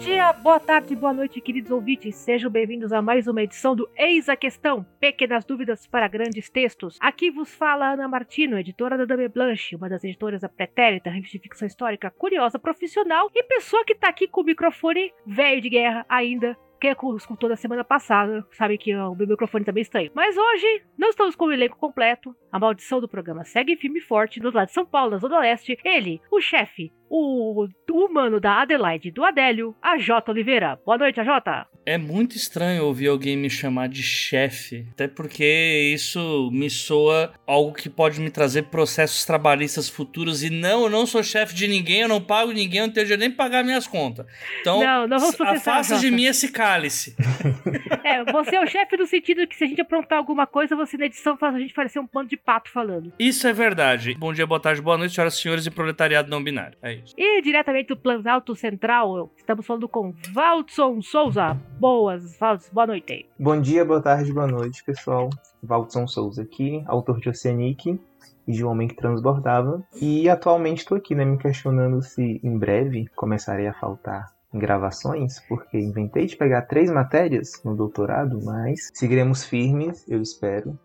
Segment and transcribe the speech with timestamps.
[0.00, 2.14] dia, boa tarde, boa noite, queridos ouvintes.
[2.14, 6.96] Sejam bem-vindos a mais uma edição do Eis a Questão, pequenas dúvidas para grandes textos.
[6.98, 11.36] Aqui vos fala Ana Martino, editora da Dame Blanche, uma das editoras da Pretérita, revista
[11.36, 15.68] de ficção histórica curiosa, profissional e pessoa que tá aqui com o microfone velho de
[15.68, 20.10] guerra ainda quem escutou da semana passada sabe que o meu microfone também está aí.
[20.14, 22.34] Mas hoje não estamos com o elenco completo.
[22.50, 25.40] A maldição do programa segue firme e forte do lado de São Paulo, na Zona
[25.40, 25.78] Leste.
[25.84, 30.78] Ele, o chefe, o, humano da Adelaide do Adélio, a Jota Oliveira.
[30.86, 31.66] Boa noite, a Jota.
[31.84, 37.72] É muito estranho ouvir alguém me chamar de chefe, até porque isso me soa algo
[37.72, 40.42] que pode me trazer processos trabalhistas futuros.
[40.42, 43.06] E não, eu não sou chefe de ninguém, eu não pago ninguém, eu não tenho
[43.06, 44.26] dinheiro nem pagar minhas contas.
[44.60, 47.16] Então, não, não vamos afasta de mim esse cálice.
[48.02, 50.96] É, você é o chefe no sentido que se a gente aprontar alguma coisa, você
[50.96, 53.12] na edição faz a gente parecer um bando de pato falando.
[53.18, 54.14] Isso é verdade.
[54.14, 56.76] Bom dia, boa tarde, boa noite, senhoras e senhores e proletariado não binário.
[56.82, 56.99] É isso.
[57.16, 61.54] E diretamente do Planalto Central, estamos falando com Valdson Souza.
[61.78, 63.26] Boas, Valdson, boa noite.
[63.38, 65.30] Bom dia, boa tarde, boa noite, pessoal.
[65.62, 67.98] Valdson Souza aqui, autor de Oceanic
[68.46, 69.82] e de Um Homem que Transbordava.
[70.00, 75.40] E atualmente estou aqui, né, me questionando se em breve começarei a faltar em gravações,
[75.48, 80.78] porque inventei de pegar três matérias no doutorado, mas seguiremos firmes, eu espero.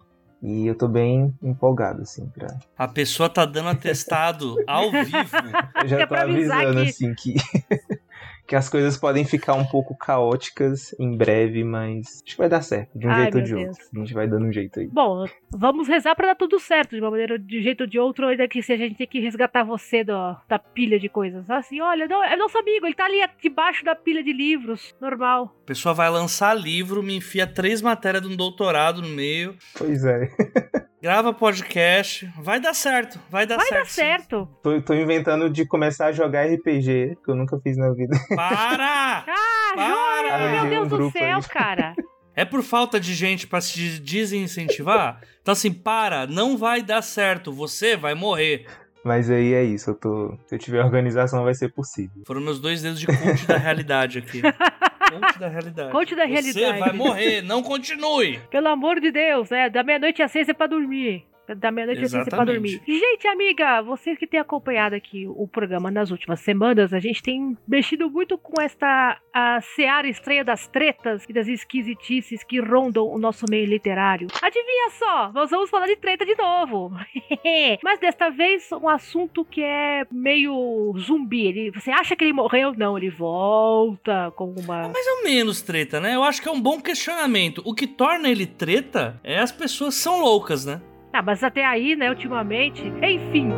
[0.44, 2.48] E eu tô bem empolgado, assim, pra.
[2.78, 5.36] A pessoa tá dando atestado ao vivo.
[5.82, 7.36] Eu já É tô avisando, que- assim, que.
[8.48, 12.62] Que as coisas podem ficar um pouco caóticas em breve, mas acho que vai dar
[12.62, 13.68] certo, de um Ai, jeito ou de Deus.
[13.70, 13.84] outro.
[13.96, 14.88] A gente vai dando um jeito aí.
[14.88, 17.98] Bom, vamos rezar pra dar tudo certo, de uma maneira, de um jeito ou de
[18.00, 21.50] outro, ainda que se a gente tem que resgatar você do- da pilha de coisas.
[21.50, 25.56] Assim, olha, não, é nosso amigo, ele tá ali debaixo da pilha de livros, normal.
[25.64, 30.04] A pessoa vai lançar livro, me enfia três matérias de um doutorado no meio, Pois
[30.06, 30.30] é.
[31.06, 32.28] grava podcast.
[32.36, 33.84] Vai dar certo, vai dar Vai certo.
[33.84, 34.50] dar certo.
[34.64, 38.18] Tô, tô inventando de começar a jogar RPG, que eu nunca fiz na vida.
[38.36, 39.24] Para!
[39.38, 40.38] Ah, Para!
[40.40, 41.44] Júlio, meu Deus um do céu, aí.
[41.44, 41.94] cara.
[42.34, 45.22] É por falta de gente pra se desincentivar?
[45.42, 48.66] Então assim, para, não vai dar certo, você vai morrer.
[49.04, 50.38] Mas aí é isso, eu tô.
[50.48, 52.24] Se eu tiver organização, vai ser possível.
[52.26, 54.42] Foram meus dois dedos de coach da realidade aqui.
[55.20, 55.92] Coach da realidade.
[55.92, 56.80] Coach da Você realidade.
[56.80, 58.40] vai morrer, não continue.
[58.50, 59.70] Pelo amor de Deus, né?
[59.70, 61.26] Da meia-noite às seis é pra dormir.
[61.54, 62.54] Da meia-noite é pra Exatamente.
[62.54, 62.82] dormir.
[62.88, 67.58] Gente, amiga, você que tem acompanhado aqui o programa nas últimas semanas, a gente tem
[67.68, 73.20] mexido muito com esta a seara estranha das tretas e das esquisitices que rondam o
[73.20, 74.28] nosso meio literário.
[74.42, 76.92] Adivinha só, nós vamos falar de treta de novo.
[77.84, 81.48] Mas desta vez um assunto que é meio zumbi.
[81.48, 82.74] Ele, você acha que ele morreu?
[82.78, 84.88] Não, ele volta com uma.
[84.88, 86.16] Mais ou menos treta, né?
[86.16, 87.62] Eu acho que é um bom questionamento.
[87.66, 90.82] O que torna ele treta é as pessoas são loucas, né?
[91.18, 92.82] Ah, mas até aí, né, ultimamente.
[93.02, 93.50] Enfim.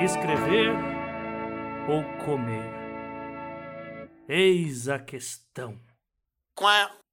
[0.00, 0.76] Escrever
[1.88, 2.70] ou comer?
[4.28, 5.76] Eis a questão.
[6.56, 7.03] Vou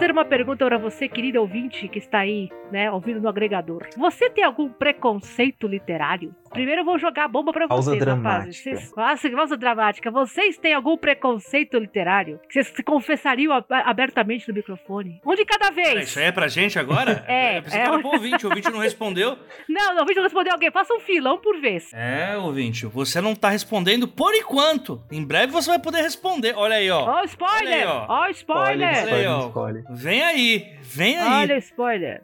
[0.00, 3.86] fazer uma pergunta para você, querido ouvinte, que está aí, né, ouvindo no agregador.
[3.98, 6.34] Você tem algum preconceito literário?
[6.50, 8.64] Primeiro eu vou jogar a bomba para Pausa vocês, rapazes.
[8.64, 8.70] dramática.
[8.80, 10.10] Vocês, Nossa, que pausa dramática.
[10.10, 12.40] Vocês têm algum preconceito literário?
[12.48, 15.20] Que vocês se confessariam ab- abertamente no microfone?
[15.24, 16.08] Um de cada vez.
[16.08, 17.24] isso aí é pra gente agora?
[17.30, 17.82] É, Eu pensei é.
[17.84, 19.36] que era pro ouvinte, o ouvinte não respondeu.
[19.68, 20.70] Não, não, o ouvinte não respondeu alguém.
[20.70, 21.92] Faça um fila, um por vez.
[21.92, 25.00] É, ouvinte, você não tá respondendo por enquanto.
[25.12, 26.54] Em breve você vai poder responder.
[26.56, 27.00] Olha aí, ó.
[27.00, 27.74] Ó, o Olha spoiler!
[27.74, 28.06] aí, ó.
[28.08, 28.66] Ó, o spoiler!
[28.70, 29.46] Olha aí, Spoiler, ó.
[29.48, 29.84] spoiler.
[29.92, 31.42] Vem aí, vem aí.
[31.42, 32.22] Olha o spoiler.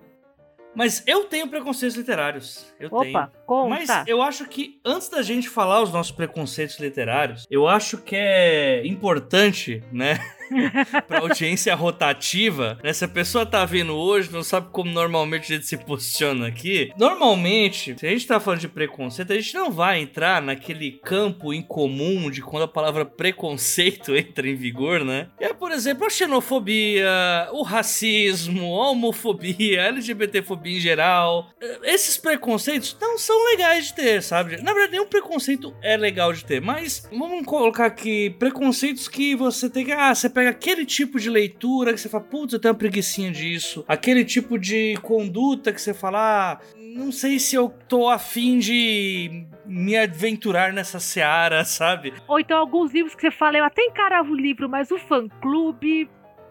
[0.72, 2.72] Mas eu tenho preconceitos literários.
[2.78, 3.16] Eu tenho.
[3.18, 3.68] Opa, conta.
[3.70, 8.14] Mas eu acho que antes da gente falar os nossos preconceitos literários, eu acho que
[8.14, 10.18] é importante, né?
[11.06, 12.92] pra audiência rotativa, né?
[12.92, 16.92] Se a pessoa tá vindo hoje, não sabe como normalmente a gente se posiciona aqui.
[16.98, 21.52] Normalmente, se a gente tá falando de preconceito, a gente não vai entrar naquele campo
[21.52, 25.28] incomum de quando a palavra preconceito entra em vigor, né?
[25.38, 31.50] É, por exemplo, a xenofobia, o racismo, a homofobia, a LGBTfobia em geral.
[31.82, 34.56] Esses preconceitos não são legais de ter, sabe?
[34.62, 39.68] Na verdade, nenhum preconceito é legal de ter, mas vamos colocar aqui preconceitos que você
[39.68, 39.92] tem que.
[39.92, 43.32] Ah, você pega aquele tipo de leitura que você fala, putz, eu tenho uma preguiçinha
[43.32, 43.82] disso.
[43.88, 46.18] Aquele tipo de conduta que você fala,
[46.52, 46.58] ah,
[46.94, 52.12] não sei se eu tô afim de me aventurar nessa seara, sabe?
[52.28, 56.06] Ou então alguns livros que você fala, eu até encarava o livro, mas o fã-clube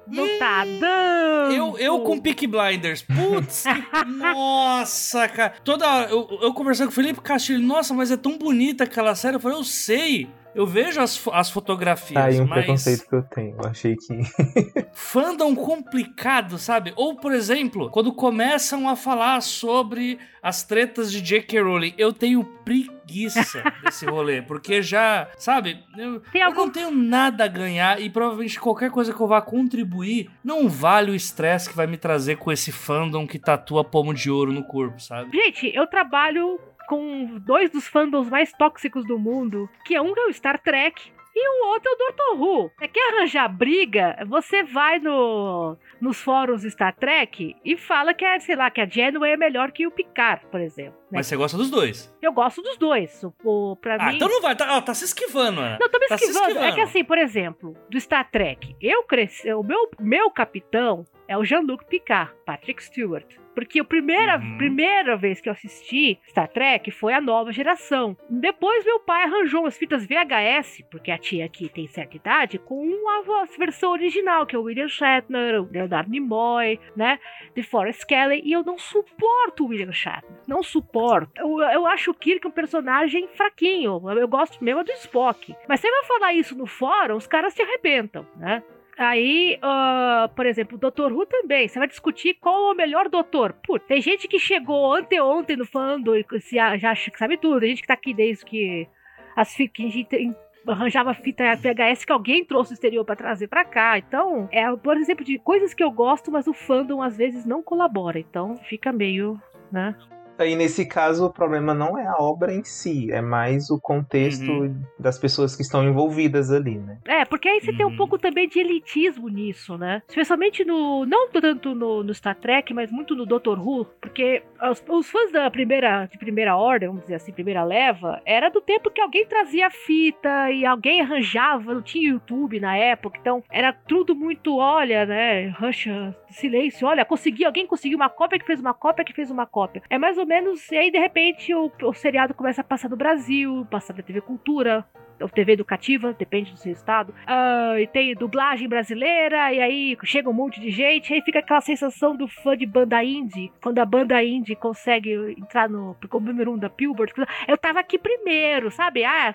[0.07, 1.53] não tá dando.
[1.53, 3.03] Eu, eu com Peak Blinders.
[3.03, 5.53] Putz, que- nossa, cara.
[5.63, 9.13] Toda hora, eu, eu conversando com o Felipe Castilho, nossa, mas é tão bonita aquela
[9.13, 9.35] série.
[9.35, 10.27] Eu falei, eu sei.
[10.55, 12.13] Eu vejo as, as fotografias.
[12.13, 12.59] Tá aí um mas...
[12.59, 13.57] preconceito que eu tenho.
[13.61, 14.21] Eu achei que.
[14.93, 16.93] fandom complicado, sabe?
[16.95, 21.61] Ou, por exemplo, quando começam a falar sobre as tretas de J.K.
[21.61, 27.47] Rowling, eu tenho preguiça desse rolê, porque já, sabe, eu, eu não tenho nada a
[27.47, 31.87] ganhar e provavelmente qualquer coisa que eu vá contribuir não vale o estresse que vai
[31.87, 35.35] me trazer com esse fandom que tatua pomo de ouro no corpo, sabe?
[35.35, 40.25] Gente, eu trabalho com dois dos fandoms mais tóxicos do mundo, que é um é
[40.27, 42.41] o Star Trek e o outro é o Dr.
[42.41, 42.71] Who.
[42.77, 44.15] Você quer arranjar briga?
[44.27, 48.87] Você vai no, nos fóruns Star Trek e fala que, é, sei lá, que a
[48.87, 50.97] Janeway é melhor que o Picard, por exemplo.
[51.05, 51.19] Né?
[51.19, 52.13] Mas você gosta dos dois?
[52.21, 53.23] Eu gosto dos dois.
[53.43, 54.15] O, pra ah, mim...
[54.15, 54.55] então não vai.
[54.55, 55.77] Tá, ó, tá se esquivando, Ana.
[55.79, 56.47] Não, tô me tá esquivando.
[56.47, 56.65] esquivando.
[56.67, 59.51] É que assim, por exemplo, do Star Trek, eu cresci.
[59.53, 63.25] O meu, meu capitão é o Jean-Luc Picard, Patrick Stewart.
[63.55, 64.57] Porque a primeira, Uhum.
[64.57, 68.17] primeira vez que eu assisti Star Trek foi a nova geração.
[68.29, 72.85] Depois meu pai arranjou umas fitas VHS, porque a tia aqui tem certa idade, com
[73.09, 77.17] a versão original, que é o William Shatner, o Leonardo Nimoy, né?
[77.55, 80.37] De Forrest Kelly, e eu não suporto o William Shatner.
[80.45, 80.94] Não suporto.
[81.35, 84.01] Eu, eu acho o Kirk um personagem fraquinho.
[84.09, 85.55] Eu, eu gosto mesmo do Spock.
[85.67, 88.63] Mas você vai falar isso no fórum, os caras se arrebentam, né?
[88.97, 91.11] Aí, ah, por exemplo, o Dr.
[91.11, 91.67] Who também.
[91.67, 93.53] Você vai discutir qual é o melhor doutor.
[93.65, 97.59] Putz, tem gente que chegou anteontem no fandom e se já acha que sabe tudo.
[97.59, 98.87] Tem gente que tá aqui desde que
[99.35, 103.65] as que a gente arranjava fita VHS que alguém trouxe do exterior pra trazer pra
[103.65, 103.97] cá.
[103.97, 107.61] Então, é, por exemplo, de coisas que eu gosto, mas o fandom às vezes não
[107.61, 108.17] colabora.
[108.17, 109.39] Então, fica meio,
[109.69, 109.93] né?
[110.37, 114.51] Aí, nesse caso, o problema não é a obra em si, é mais o contexto
[114.51, 114.81] Uhum.
[114.99, 116.97] das pessoas que estão envolvidas ali, né?
[117.07, 117.95] É, porque aí você tem um Uhum.
[117.97, 120.01] pouco também de elitismo nisso, né?
[120.07, 121.05] Especialmente no.
[121.05, 123.85] Não tanto no, no Star Trek, mas muito no Doctor Who.
[124.01, 128.49] Porque os, os fãs da primeira, de primeira ordem, vamos dizer assim, primeira leva, era
[128.49, 133.17] do tempo que alguém trazia fita e alguém arranjava, não tinha YouTube na época.
[133.19, 135.47] Então era tudo muito, olha, né?
[135.57, 139.45] Rancha, silêncio, olha, consegui, alguém conseguiu uma cópia que fez uma cópia que fez uma
[139.45, 139.81] cópia.
[139.89, 140.71] É mais ou menos.
[140.71, 144.21] E aí, de repente, o, o seriado começa a passar no Brasil, passar na TV
[144.21, 144.85] Cultura,
[145.21, 147.13] ou TV educativa, depende do seu estado.
[147.25, 151.61] Ah, e tem dublagem brasileira, e aí chega um monte de gente, aí fica aquela
[151.61, 156.51] sensação do fã de banda indie, quando a banda indie consegue entrar no como número
[156.53, 157.13] um da Billboard.
[157.47, 159.03] Eu tava aqui primeiro, sabe?
[159.03, 159.33] Ah,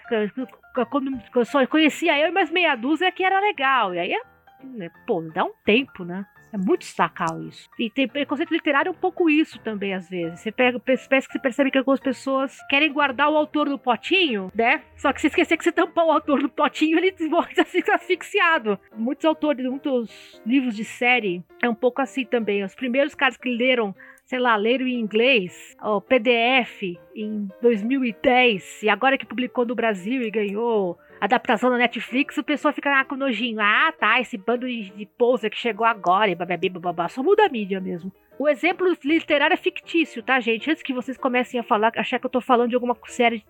[0.90, 3.94] quando eu só conhecia eu e mais meia dúzia que era legal.
[3.94, 6.26] E aí, é- pô, dá um tempo, né?
[6.52, 7.68] É muito sacal isso.
[7.78, 10.40] E tem preconceito literário é um pouco isso também, às vezes.
[10.40, 14.50] Você pega, parece que você percebe que algumas pessoas querem guardar o autor no potinho,
[14.54, 14.82] né?
[14.96, 17.54] Só que se esquecer que você tampar o autor no potinho, ele morre
[17.94, 18.78] asfixiado.
[18.96, 22.64] Muitos autores, muitos livros de série é um pouco assim também.
[22.64, 23.94] Os primeiros caras que leram
[24.30, 30.22] sei lá, leram em inglês, o PDF em 2010, e agora que publicou no Brasil
[30.22, 33.58] e ganhou adaptação na Netflix, o pessoal fica ah, com nojinho.
[33.60, 37.08] Ah, tá, esse bando de, de poser que chegou agora e bababi, bababá.
[37.08, 38.12] Só muda a mídia mesmo.
[38.38, 40.70] O exemplo literário é fictício, tá, gente?
[40.70, 43.44] Antes que vocês comecem a falar, achar que eu tô falando de alguma série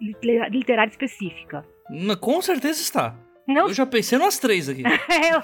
[0.50, 1.64] literária específica.
[1.88, 3.14] N- Com certeza está.
[3.46, 4.82] Não Eu já pensei nas três aqui.
[5.08, 5.42] é, eu-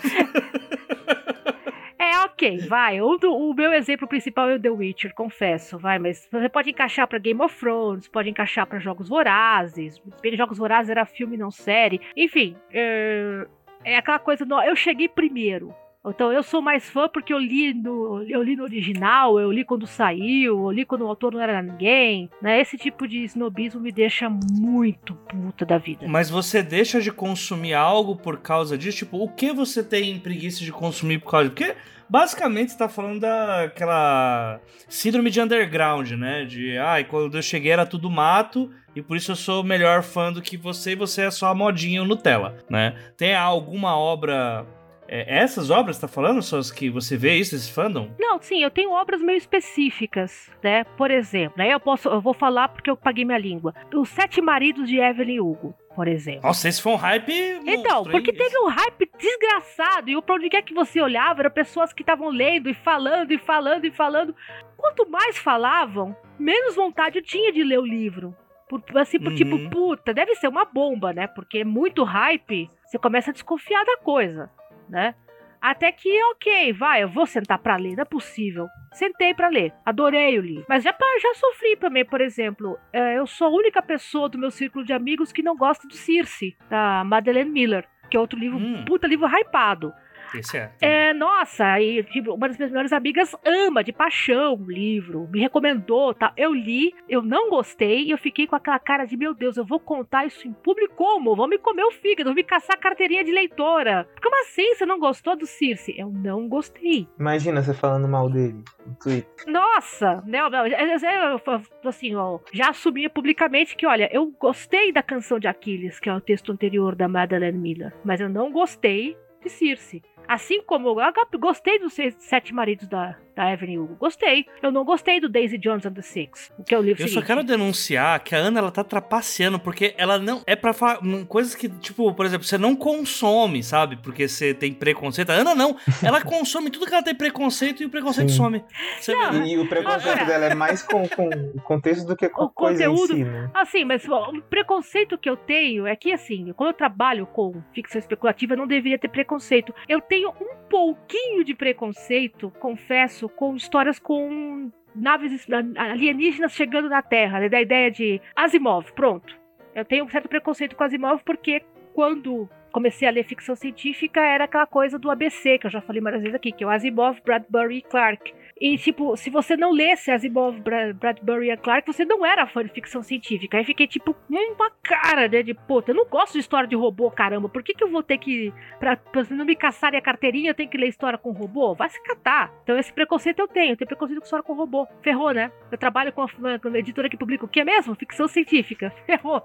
[2.06, 3.00] É, ok, vai.
[3.00, 5.98] O, do- o meu exemplo principal é o The Witcher, confesso, vai.
[5.98, 10.00] Mas você pode encaixar pra Game of Thrones, pode encaixar pra Jogos Vorazes.
[10.34, 12.00] Jogos Vorazes era filme, não série.
[12.16, 13.46] Enfim, é,
[13.84, 14.44] é aquela coisa.
[14.44, 15.74] no- eu cheguei primeiro.
[16.08, 19.64] Então eu sou mais fã porque eu li no, eu li no original, eu li
[19.64, 22.30] quando saiu, eu li quando o autor não era ninguém.
[22.40, 22.60] Né?
[22.60, 26.06] Esse tipo de snobismo me deixa muito puta da vida.
[26.06, 28.98] Mas você deixa de consumir algo por causa disso?
[28.98, 31.56] Tipo, o que você tem preguiça de consumir por causa disso?
[31.66, 31.76] Porque
[32.08, 36.44] basicamente você tá falando daquela síndrome de underground, né?
[36.44, 40.02] De, ai, quando eu cheguei era tudo mato e por isso eu sou o melhor
[40.02, 42.94] fã do que você e você é só a modinha Nutella, né?
[43.16, 44.66] Tem alguma obra.
[45.08, 46.42] é, essas obras, tá falando?
[46.42, 48.10] São as que você vê isso, esse fandom?
[48.18, 50.84] Não, sim, eu tenho obras meio específicas, né?
[50.96, 53.74] Por exemplo, aí eu posso, eu vou falar porque eu paguei minha língua.
[53.94, 56.42] Os Sete Maridos de Evelyn Hugo, por exemplo.
[56.42, 57.32] Nossa, esse foi um hype.
[57.64, 58.36] Então, monstro, porque hein?
[58.36, 62.28] teve um hype desgraçado e pra onde quer que você olhava eram pessoas que estavam
[62.28, 64.36] lendo e falando e falando e falando.
[64.76, 68.36] Quanto mais falavam, menos vontade eu tinha de ler o livro.
[68.68, 69.36] Por, assim, por Uhum.
[69.36, 71.26] tipo, puta, deve ser uma bomba, né?
[71.28, 74.50] Porque é muito hype, você começa a desconfiar da coisa,
[74.90, 75.14] né?
[75.60, 78.66] Até que, ok, vai, eu vou sentar pra ler, não é possível.
[78.92, 80.64] Sentei pra ler, adorei o livro.
[80.68, 84.50] Mas já, já sofri também, por exemplo, é, eu sou a única pessoa do meu
[84.50, 88.58] círculo de amigos que não gosta do Circe, da Madeleine Miller, que é outro livro,
[88.58, 88.84] Hum.
[88.86, 89.92] puta livro hypado.
[90.34, 90.72] Esse é.
[90.80, 95.40] É, nossa, e tipo, uma das minhas melhores amigas ama de paixão o livro, me
[95.40, 96.32] recomendou, tá?
[96.36, 99.64] Eu li, eu não gostei e eu fiquei com aquela cara de, meu Deus, eu
[99.64, 101.36] vou contar isso em público como?
[101.36, 104.08] Vão me comer o fígado, vão me caçar a carteirinha de leitora.
[104.22, 105.94] Como assim você não gostou do Circe?
[105.96, 107.06] Eu não gostei.
[107.18, 109.26] Imagina você falando mal dele no Twitter.
[109.46, 114.92] Nossa, não, não, eu, eu, eu, assim, ó, já assumi publicamente que, olha, eu gostei
[114.92, 118.50] da canção de Aquiles, que é o texto anterior da Madeleine Miller, mas eu não
[118.50, 120.02] gostei de Circe.
[120.28, 123.96] Assim como eu gostei dos Sete Maridos da, da Evelyn Hugo.
[123.96, 124.46] Gostei.
[124.62, 127.20] Eu não gostei do Daisy Jones and the Six, que é o livro Eu seguinte.
[127.22, 130.42] só quero denunciar que a Ana, ela tá trapaceando, porque ela não...
[130.46, 133.96] É pra falar hum, coisas que, tipo, por exemplo, você não consome, sabe?
[133.96, 135.30] Porque você tem preconceito.
[135.30, 135.76] A Ana não.
[136.02, 138.36] Ela consome tudo que ela tem preconceito e o preconceito Sim.
[138.36, 138.64] some.
[139.00, 139.46] Você Não?
[139.46, 142.50] E o preconceito Agora- dela é mais com, com o contexto do que com O
[142.50, 143.50] coisa em conteúdo- si, né?
[143.54, 147.62] Assim, mas ó, o preconceito que eu tenho é que, assim, quando eu trabalho com
[147.74, 149.74] ficção especulativa, eu não deveria ter preconceito.
[149.88, 155.46] Eu tenho um pouquinho de preconceito, confesso, com histórias com naves es-
[155.76, 159.36] alienígenas chegando na Terra, né, da ideia de Asimov, pronto.
[159.74, 164.44] Eu tenho um certo preconceito com Asimov porque quando comecei a ler ficção científica era
[164.44, 167.20] aquela coisa do ABC, que eu já falei várias vezes aqui, que é o Asimov,
[167.24, 168.34] Bradbury e Clark.
[168.58, 172.64] E, tipo, se você não lesse Asimov, Bra- Bradbury e Clark, você não era fã
[172.64, 173.58] de ficção científica.
[173.58, 175.42] Aí fiquei, tipo, uma cara, né?
[175.42, 177.50] De, puta, eu não gosto de história de robô, caramba.
[177.50, 178.52] Por que, que eu vou ter que.
[178.78, 181.74] Pra, pra não me caçarem a carteirinha, eu tenho que ler história com robô?
[181.74, 182.50] Vai se catar.
[182.62, 183.72] Então, esse preconceito eu tenho.
[183.72, 184.86] Eu tenho preconceito com história com robô.
[185.02, 185.52] Ferrou, né?
[185.70, 187.94] Eu trabalho com uma, com uma editora que publica o que mesmo?
[187.94, 188.90] Ficção científica.
[189.04, 189.42] Ferrou.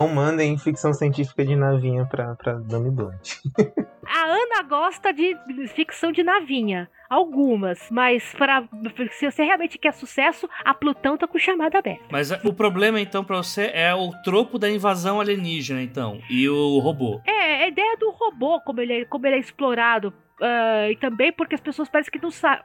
[0.00, 3.34] Não mandem ficção científica de navinha pra, pra Dami Blunt.
[4.06, 5.34] A Ana gosta de
[5.68, 6.90] ficção de navinha.
[7.08, 8.64] Algumas, mas para
[9.12, 12.04] se você realmente quer sucesso, a Plutão tá com chamada aberta.
[12.10, 16.20] Mas o problema, então, pra você é o tropo da invasão alienígena, então.
[16.30, 17.20] E o robô.
[17.26, 21.32] É, a ideia do robô, como ele é, como ele é explorado, ah, e também
[21.32, 22.64] porque as pessoas parecem que não sabem,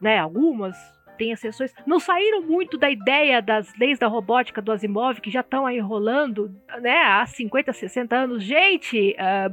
[0.00, 0.76] né, algumas
[1.18, 5.40] tem exceções, não saíram muito da ideia das leis da robótica do Asimov, que já
[5.40, 8.42] estão aí rolando, né, há 50, 60 anos.
[8.42, 9.52] Gente, ah,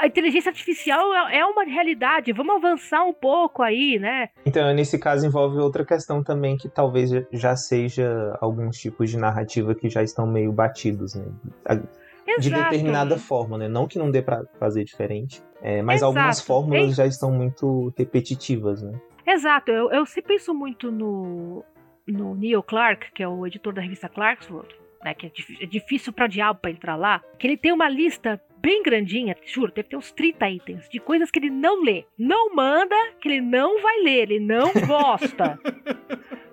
[0.00, 4.28] a inteligência artificial é é uma realidade, vamos avançar um pouco aí, né?
[4.44, 9.74] Então, nesse caso, envolve outra questão também que talvez já seja alguns tipos de narrativa
[9.74, 11.24] que já estão meio batidos, né?
[12.38, 12.70] De Exato.
[12.70, 13.68] determinada forma, né?
[13.68, 16.06] Não que não dê pra fazer diferente, é, mas Exato.
[16.06, 18.92] algumas fórmulas já estão muito repetitivas, né?
[19.26, 21.64] Exato, eu, eu sempre penso muito no,
[22.06, 25.30] no Neil Clark, que é o editor da revista Clarkesworld, né, que é,
[25.62, 29.72] é difícil pra diabo pra entrar lá, que ele tem uma lista bem grandinha, juro,
[29.72, 32.04] deve ter uns 30 itens, de coisas que ele não lê.
[32.18, 35.58] Não manda, que ele não vai ler, ele não gosta.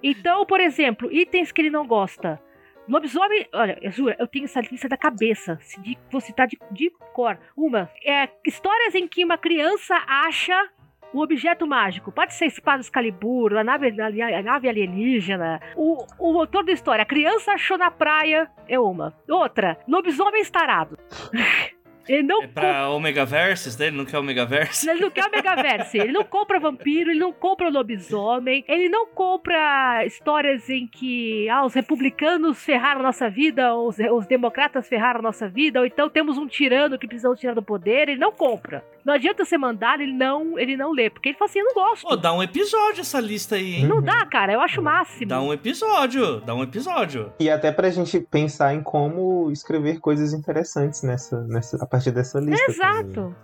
[0.02, 2.42] então, por exemplo, itens que ele não gosta.
[2.88, 5.60] Lobisomem, olha, eu juro, eu tenho essa lista da cabeça.
[5.62, 7.38] Se de, vou citar de, de cor.
[7.58, 10.70] Uma, é histórias em que uma criança acha
[11.14, 12.14] um objeto mágico.
[12.14, 15.60] Pode ser espada Excalibur, a nave, a nave alienígena.
[15.76, 17.02] O, o motor da história.
[17.02, 18.50] A criança achou na praia.
[18.70, 19.14] É uma.
[19.28, 19.78] Outra.
[19.86, 20.98] Lobisomem estarado.
[22.08, 23.98] Ele não É pra Omega Versus dele?
[23.98, 24.88] Não quer Omega Versus?
[24.88, 29.08] ele não quer o Megaverse, ele não compra vampiro, ele não compra lobisomem, ele não
[29.08, 34.88] compra histórias em que ah, os republicanos ferraram a nossa vida, ou os, os democratas
[34.88, 38.20] ferraram a nossa vida, ou então temos um tirano que precisamos tirar do poder, ele
[38.20, 38.84] não compra.
[39.06, 41.74] Não adianta você mandar, ele não, ele não lê, porque ele fala assim, eu não
[41.76, 42.08] gosto.
[42.08, 43.88] Pô, dá um episódio essa lista aí, hein?
[43.88, 45.28] Não dá, cara, eu acho o máximo.
[45.28, 47.32] Dá um episódio, dá um episódio.
[47.40, 52.40] E até pra gente pensar em como escrever coisas interessantes nessa, nessa, a partir dessa
[52.40, 52.66] lista.
[52.66, 52.76] também.
[52.76, 53.36] Exato.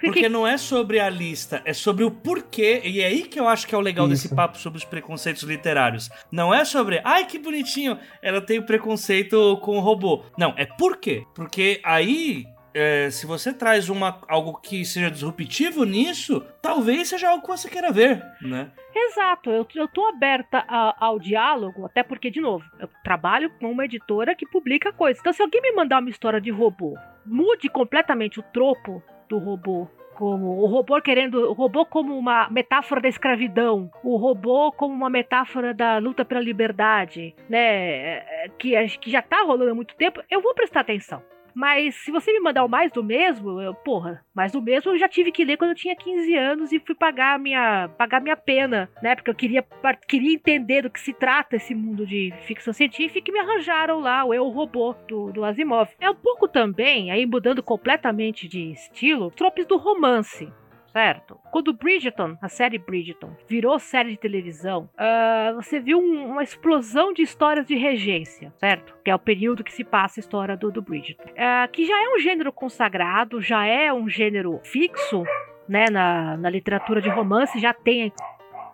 [0.00, 2.80] Porque não é sobre a lista, é sobre o porquê.
[2.84, 4.34] E é aí que eu acho que é o legal desse Isso.
[4.34, 6.08] papo sobre os preconceitos literários.
[6.32, 10.24] Não é sobre, ai que bonitinho, ela tem o preconceito com o robô.
[10.38, 11.24] Não, é por quê?
[11.34, 12.46] Porque aí.
[12.74, 17.68] É, se você traz uma, algo que seja disruptivo nisso, talvez seja algo que você
[17.68, 18.70] queira ver, né?
[18.94, 23.70] Exato, eu, eu tô aberta a- ao diálogo, até porque, de novo, eu trabalho com
[23.70, 25.20] uma editora que publica coisas.
[25.20, 29.88] Então, se alguém me mandar uma história de robô, mude completamente o tropo do robô.
[30.14, 31.48] Como o robô querendo.
[31.48, 33.90] O robô como uma metáfora da escravidão.
[34.04, 37.58] O robô como uma metáfora da luta pela liberdade, né?
[37.58, 41.22] é, Que, a- que já tá rolando há muito tempo, eu vou prestar atenção.
[41.54, 44.98] Mas se você me mandar o mais do mesmo, eu, porra, mais do mesmo eu
[44.98, 48.36] já tive que ler quando eu tinha 15 anos e fui pagar minha, pagar minha
[48.36, 49.14] pena, né?
[49.14, 49.64] Porque eu queria,
[50.06, 54.24] queria entender do que se trata esse mundo de ficção científica e me arranjaram lá
[54.24, 55.90] o Eu Robô do, do Asimov.
[56.00, 60.50] É um pouco também, aí mudando completamente de estilo, tropes do romance
[60.92, 61.38] certo?
[61.52, 67.12] Quando Bridgerton, a série Bridgerton, virou série de televisão, ah, você viu um- uma explosão
[67.12, 68.94] de histórias de regência, certo?
[69.04, 71.30] Que é o período que se passa a história do, do Bridgerton.
[71.38, 75.24] Ah, que já é um gênero consagrado, já é um gênero fixo,
[75.68, 78.12] né, na, na literatura de romance, já tem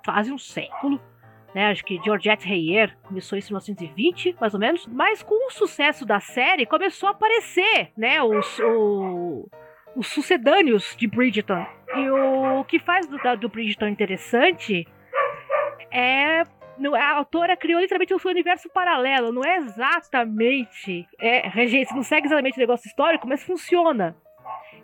[0.05, 1.01] quase um século.
[1.55, 4.87] Né, acho que Georgette Heyer começou isso em 1920, mais ou menos.
[4.87, 9.49] Mas com o sucesso da série, começou a aparecer, né, os, o,
[9.97, 11.67] os sucedâneos de Bridgerton.
[11.97, 14.87] E o que faz do, do Bridgerton interessante
[15.91, 16.43] é
[16.95, 19.33] a autora criou literalmente seu universo paralelo.
[19.33, 21.09] Não é exatamente.
[21.19, 24.15] É, gente, não segue exatamente o negócio histórico, mas funciona.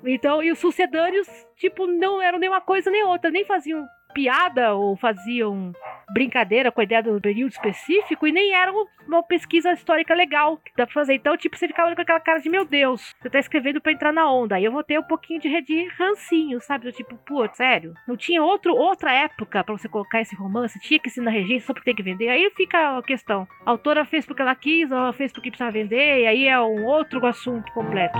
[0.04, 4.74] Então, e os sucedâneos, tipo, não eram nem uma coisa nem outra, nem faziam piada
[4.74, 5.72] ou faziam
[6.12, 8.72] brincadeira com a ideia do período específico e nem era
[9.06, 11.14] uma pesquisa histórica legal que dá pra fazer.
[11.14, 14.12] Então, tipo, você ficava com aquela cara de meu Deus, você tá escrevendo pra entrar
[14.12, 14.56] na onda.
[14.56, 16.84] Aí eu vou ter um pouquinho de, de rancinho, sabe?
[16.84, 17.94] Do tipo, pô, sério?
[18.06, 20.78] Não tinha outro, outra época para você colocar esse romance?
[20.80, 22.28] Tinha que ser na regência só porque tem que vender?
[22.28, 23.46] Aí fica a questão.
[23.64, 26.60] A autora fez porque ela quis, ou ela fez porque precisava vender, e aí é
[26.60, 28.18] um outro assunto completo.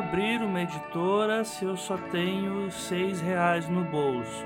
[0.00, 4.44] Abrir uma editora se eu só tenho seis reais no bolso?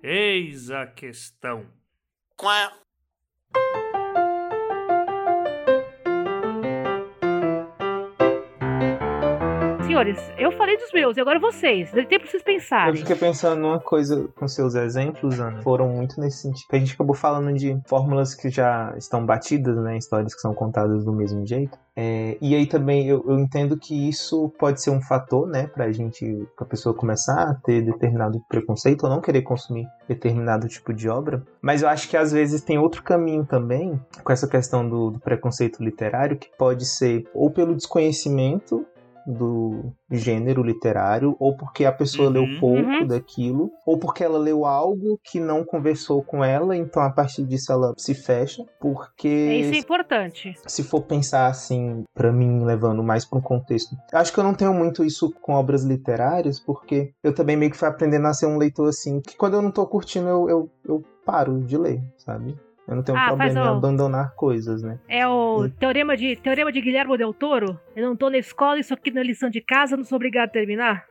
[0.00, 1.66] Eis a questão.
[2.36, 2.72] Quá.
[10.00, 11.92] Senhores, eu falei dos meus, e agora vocês.
[11.92, 12.94] Deu tempo pra vocês pensarem.
[12.94, 15.60] Eu fiquei pensando numa coisa com seus exemplos, Ana.
[15.62, 16.66] Foram muito nesse sentido.
[16.72, 19.96] A gente acabou falando de fórmulas que já estão batidas, né?
[19.96, 21.78] Histórias que são contadas do mesmo jeito.
[21.94, 25.90] É, e aí também eu, eu, entendo que isso pode ser um fator, né, pra
[25.92, 31.08] gente, pra pessoa começar a ter determinado preconceito ou não querer consumir determinado tipo de
[31.10, 31.42] obra.
[31.60, 35.18] Mas eu acho que às vezes tem outro caminho também com essa questão do, do
[35.18, 38.86] preconceito literário que pode ser ou pelo desconhecimento
[39.30, 43.06] do gênero literário, ou porque a pessoa uhum, leu pouco uhum.
[43.06, 47.72] daquilo, ou porque ela leu algo que não conversou com ela, então a partir disso
[47.72, 50.54] ela se fecha, porque isso é importante.
[50.66, 54.54] Se for pensar assim, para mim levando mais para um contexto, acho que eu não
[54.54, 58.46] tenho muito isso com obras literárias, porque eu também meio que fui aprendendo a ser
[58.46, 62.02] um leitor assim, que quando eu não tô curtindo eu, eu, eu paro de ler,
[62.16, 62.56] sabe?
[62.90, 64.98] Eu não tenho ah, problema em abandonar coisas, né?
[65.08, 65.70] É o e...
[65.70, 67.78] teorema, de, teorema de Guilherme Del Toro?
[67.94, 70.52] Eu não tô na escola, isso aqui na lição de casa, não sou obrigado a
[70.52, 71.06] terminar?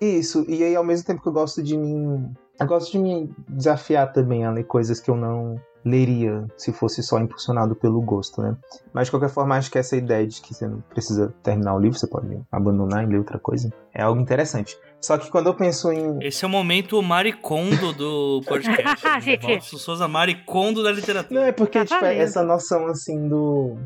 [0.00, 2.32] Isso, e aí ao mesmo tempo que eu gosto de mim.
[2.60, 7.02] Eu gosto de me desafiar também a ler coisas que eu não leria se fosse
[7.02, 8.56] só impulsionado pelo gosto, né?
[8.92, 11.80] Mas de qualquer forma, acho que essa ideia de que você não precisa terminar o
[11.80, 14.78] livro, você pode abandonar e ler outra coisa, é algo interessante.
[15.04, 16.18] Só que quando eu penso em.
[16.22, 19.04] Esse é o momento maricondo do podcast.
[19.04, 19.20] né?
[19.20, 19.78] Gente.
[19.78, 21.40] Souza maricondo da literatura.
[21.40, 23.76] Não, é porque, tá tipo, é essa noção assim do.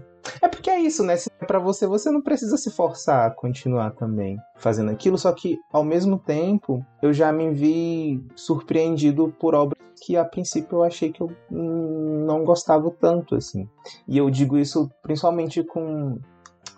[0.40, 1.16] É porque é isso, né?
[1.16, 5.18] Se é pra você, você não precisa se forçar a continuar também fazendo aquilo.
[5.18, 10.78] Só que, ao mesmo tempo, eu já me vi surpreendido por obras que, a princípio,
[10.78, 13.68] eu achei que eu não gostava tanto, assim.
[14.06, 16.20] E eu digo isso principalmente com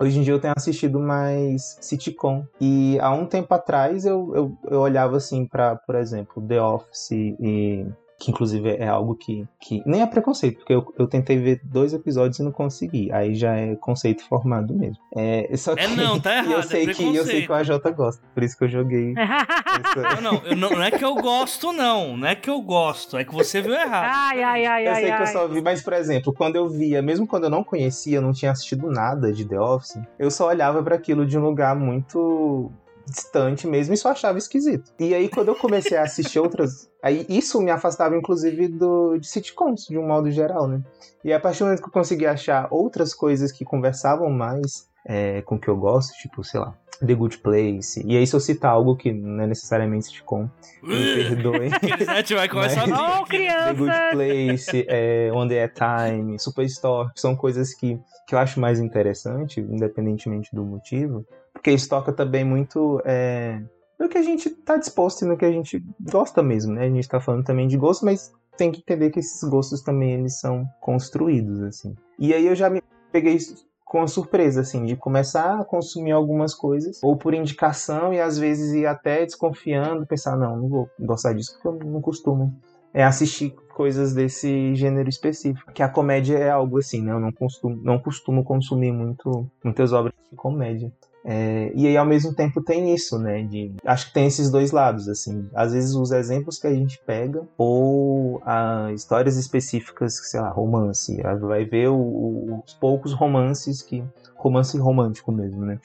[0.02, 2.42] Hoje em dia eu tenho assistido mais sitcom.
[2.58, 7.10] E há um tempo atrás eu, eu, eu olhava assim para, por exemplo, The Office
[7.10, 7.86] e
[8.20, 11.94] que inclusive é algo que, que nem é preconceito, porque eu, eu tentei ver dois
[11.94, 13.10] episódios e não consegui.
[13.10, 15.02] Aí já é conceito formado mesmo.
[15.16, 16.52] É, só é, que, é não, tá errado.
[16.52, 19.14] Eu sei, é que, eu sei que o AJ gosta, por isso que eu joguei.
[19.16, 20.20] essa...
[20.20, 22.14] não, não, não, é que eu gosto, não.
[22.18, 24.10] Não é que eu gosto, é que você viu errado.
[24.12, 25.00] Ai, ai, ai, eu ai.
[25.00, 27.50] sei ai, que eu só vi, mas, por exemplo, quando eu via, mesmo quando eu
[27.50, 31.38] não conhecia, não tinha assistido nada de The Office, eu só olhava para aquilo de
[31.38, 32.70] um lugar muito
[33.10, 34.92] distante mesmo e só achava esquisito.
[34.98, 36.88] E aí, quando eu comecei a assistir outras.
[37.02, 40.82] Aí isso me afastava, inclusive, do, de sitcoms, de um modo geral, né?
[41.24, 45.42] E a partir do momento que eu consegui achar outras coisas que conversavam mais é,
[45.42, 48.02] com o que eu gosto, tipo, sei lá, The Good Place.
[48.06, 50.48] E aí, se eu citar algo que não é necessariamente sitcom,
[50.82, 51.70] me perdoem.
[52.16, 53.64] gente vai começar Mas, oh, criança!
[53.64, 58.38] The Good Place, é, One Day at Time, Superstore, que são coisas que, que eu
[58.38, 61.24] acho mais interessante, independentemente do motivo.
[61.60, 63.60] Porque isso toca também muito é,
[63.98, 66.84] no que a gente está disposto e no que a gente gosta mesmo, né?
[66.84, 70.12] A gente está falando também de gosto, mas tem que entender que esses gostos também
[70.12, 71.94] eles são construídos, assim.
[72.18, 73.36] E aí eu já me peguei
[73.84, 78.38] com a surpresa, assim, de começar a consumir algumas coisas, ou por indicação, e às
[78.38, 82.58] vezes ir até desconfiando, pensar, não, não vou gostar disso porque eu não costumo
[82.94, 85.70] é assistir coisas desse gênero específico.
[85.72, 87.12] Que a comédia é algo assim, né?
[87.12, 90.90] Eu não costumo, não costumo consumir muito, muitas obras de comédia.
[91.24, 93.42] É, e aí, ao mesmo tempo, tem isso, né?
[93.42, 95.48] De, acho que tem esses dois lados, assim.
[95.54, 101.20] Às vezes, os exemplos que a gente pega, ou a, histórias específicas, sei lá, romance.
[101.40, 104.02] Vai ver o, os poucos romances que.
[104.34, 105.78] Romance romântico mesmo, né?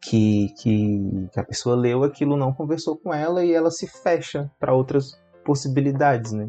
[0.00, 4.50] Que, que, que a pessoa leu aquilo, não conversou com ela e ela se fecha
[4.58, 6.48] para outras possibilidades, né?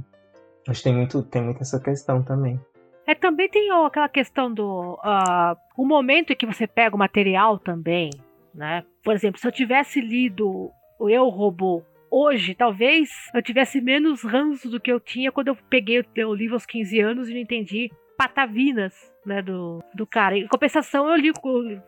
[0.65, 2.59] Mas tem muito, tem muito essa questão também.
[3.07, 4.95] É, também tem ó, aquela questão do.
[4.95, 8.09] Uh, o momento em que você pega o material também,
[8.53, 8.83] né?
[9.01, 14.69] Por exemplo, se eu tivesse lido o Eu Robô hoje, talvez eu tivesse menos ranço
[14.69, 17.89] do que eu tinha quando eu peguei o livro aos 15 anos e não entendi
[18.17, 18.93] patavinas
[19.27, 20.37] né, do, do cara.
[20.37, 21.31] Em compensação, eu li,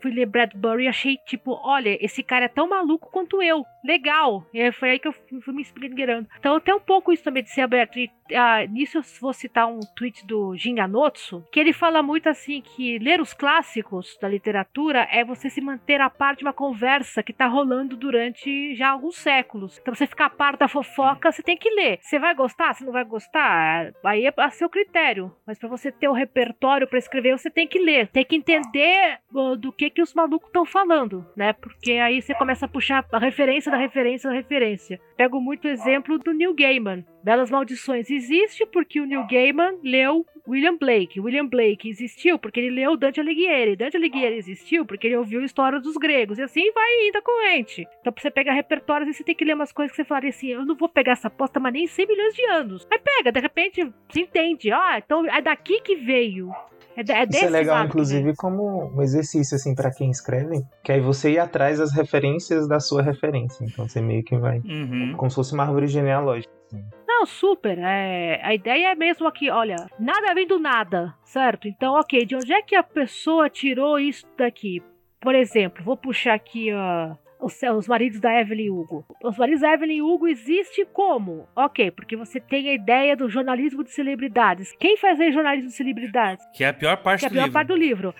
[0.02, 3.66] fui ler Bradbury e achei, tipo, olha, esse cara é tão maluco quanto eu.
[3.84, 4.46] Legal.
[4.54, 6.28] E foi aí que eu fui, me espremendo.
[6.38, 7.98] Então tem um pouco isso também de ser aberto.
[7.98, 12.30] E ah, nisso eu vou citar um tweet do Jin Anotsu, que ele fala muito
[12.30, 16.54] assim que ler os clássicos da literatura é você se manter a par de uma
[16.54, 19.80] conversa que tá rolando durante já alguns séculos.
[19.80, 22.00] Então você ficar a par da fofoca, você tem que ler.
[22.02, 22.74] Você vai gostar?
[22.74, 23.92] Você não vai gostar?
[24.04, 25.34] Aí é a seu critério.
[25.48, 29.20] Mas para você ter o repertório para escrever você tem que ler, tem que entender
[29.60, 31.54] do que que os malucos estão falando, né?
[31.54, 35.00] Porque aí você começa a puxar a referência da referência da referência.
[35.16, 37.06] Pego muito exemplo do Neil Gaiman.
[37.24, 41.20] Belas Maldições existe porque o Neil Gaiman leu William Blake.
[41.20, 43.76] William Blake existiu porque ele leu Dante Alighieri.
[43.76, 46.40] Dante Alighieri existiu porque ele ouviu a história dos gregos.
[46.40, 47.88] E assim vai indo a corrente.
[48.02, 50.66] Então, você pegar repertórios, você tem que ler umas coisas que você falaria assim: eu
[50.66, 52.88] não vou pegar essa aposta, mas nem 100 milhões de anos.
[52.92, 54.72] Aí pega, de repente, você entende.
[54.72, 56.50] Ah, então é daqui que veio.
[56.96, 61.00] É, é Isso é legal, inclusive, como um exercício, assim, para quem escreve, que aí
[61.00, 63.64] você ir atrás das referências da sua referência.
[63.66, 64.60] Então você meio que vai.
[64.60, 65.14] Uhum.
[65.16, 66.52] Como se fosse uma árvore genealógica.
[66.66, 66.84] Assim.
[67.08, 67.78] Não, super.
[67.78, 71.68] É, a ideia é mesmo aqui, olha, nada vem do nada, certo?
[71.68, 74.82] Então, ok, de onde é que a pessoa tirou isso daqui?
[75.20, 77.16] Por exemplo, vou puxar aqui a.
[77.16, 79.06] Uh, os, os maridos da Evelyn Hugo.
[79.24, 81.48] Os maridos da Evelyn Hugo existe como?
[81.56, 84.76] Ok, porque você tem a ideia do jornalismo de celebridades.
[84.80, 86.46] Quem faz aí jornalismo de celebridades?
[86.54, 87.54] Que é a pior parte que é a pior livro.
[87.54, 88.16] parte do livro.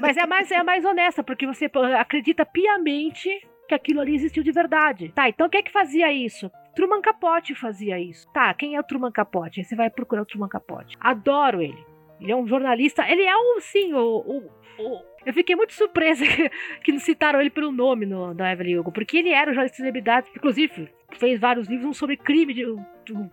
[0.00, 3.30] Mas é a mais, é mais honesta, porque você acredita piamente
[3.68, 5.12] que aquilo ali existiu de verdade.
[5.14, 6.50] Tá, então quem é que fazia isso?
[6.74, 8.28] Truman Capote fazia isso.
[8.32, 9.60] Tá, quem é o Truman Capote?
[9.60, 10.96] Aí você vai procurar o Truman Capote.
[11.00, 11.89] Adoro ele.
[12.20, 13.08] Ele é um jornalista.
[13.08, 16.50] Ele é um, sim, o, o, o eu fiquei muito surpresa que,
[16.82, 19.76] que não citaram ele pelo nome no, da Evelyn Hugo, porque ele era um jornalista
[19.76, 22.64] de celebridade, inclusive fez vários livros um sobre crime, de,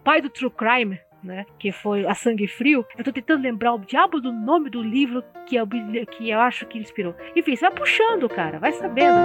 [0.03, 1.45] pai do true crime, né?
[1.59, 2.85] Que foi A Sangue Frio.
[2.97, 6.65] Eu tô tentando lembrar o diabo do nome do livro que eu, que eu acho
[6.65, 7.15] que inspirou.
[7.35, 9.17] Enfim, você vai puxando, cara, vai sabendo.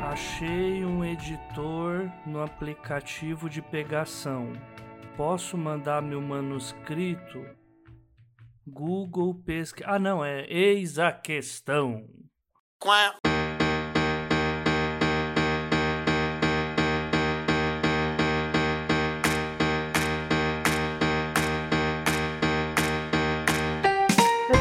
[0.00, 4.52] Achei um editor no aplicativo de pegação.
[5.16, 7.44] Posso mandar meu manuscrito?
[8.66, 9.90] Google pesquisa.
[9.90, 12.08] Ah, não, é eis a questão.
[12.78, 13.14] Quá.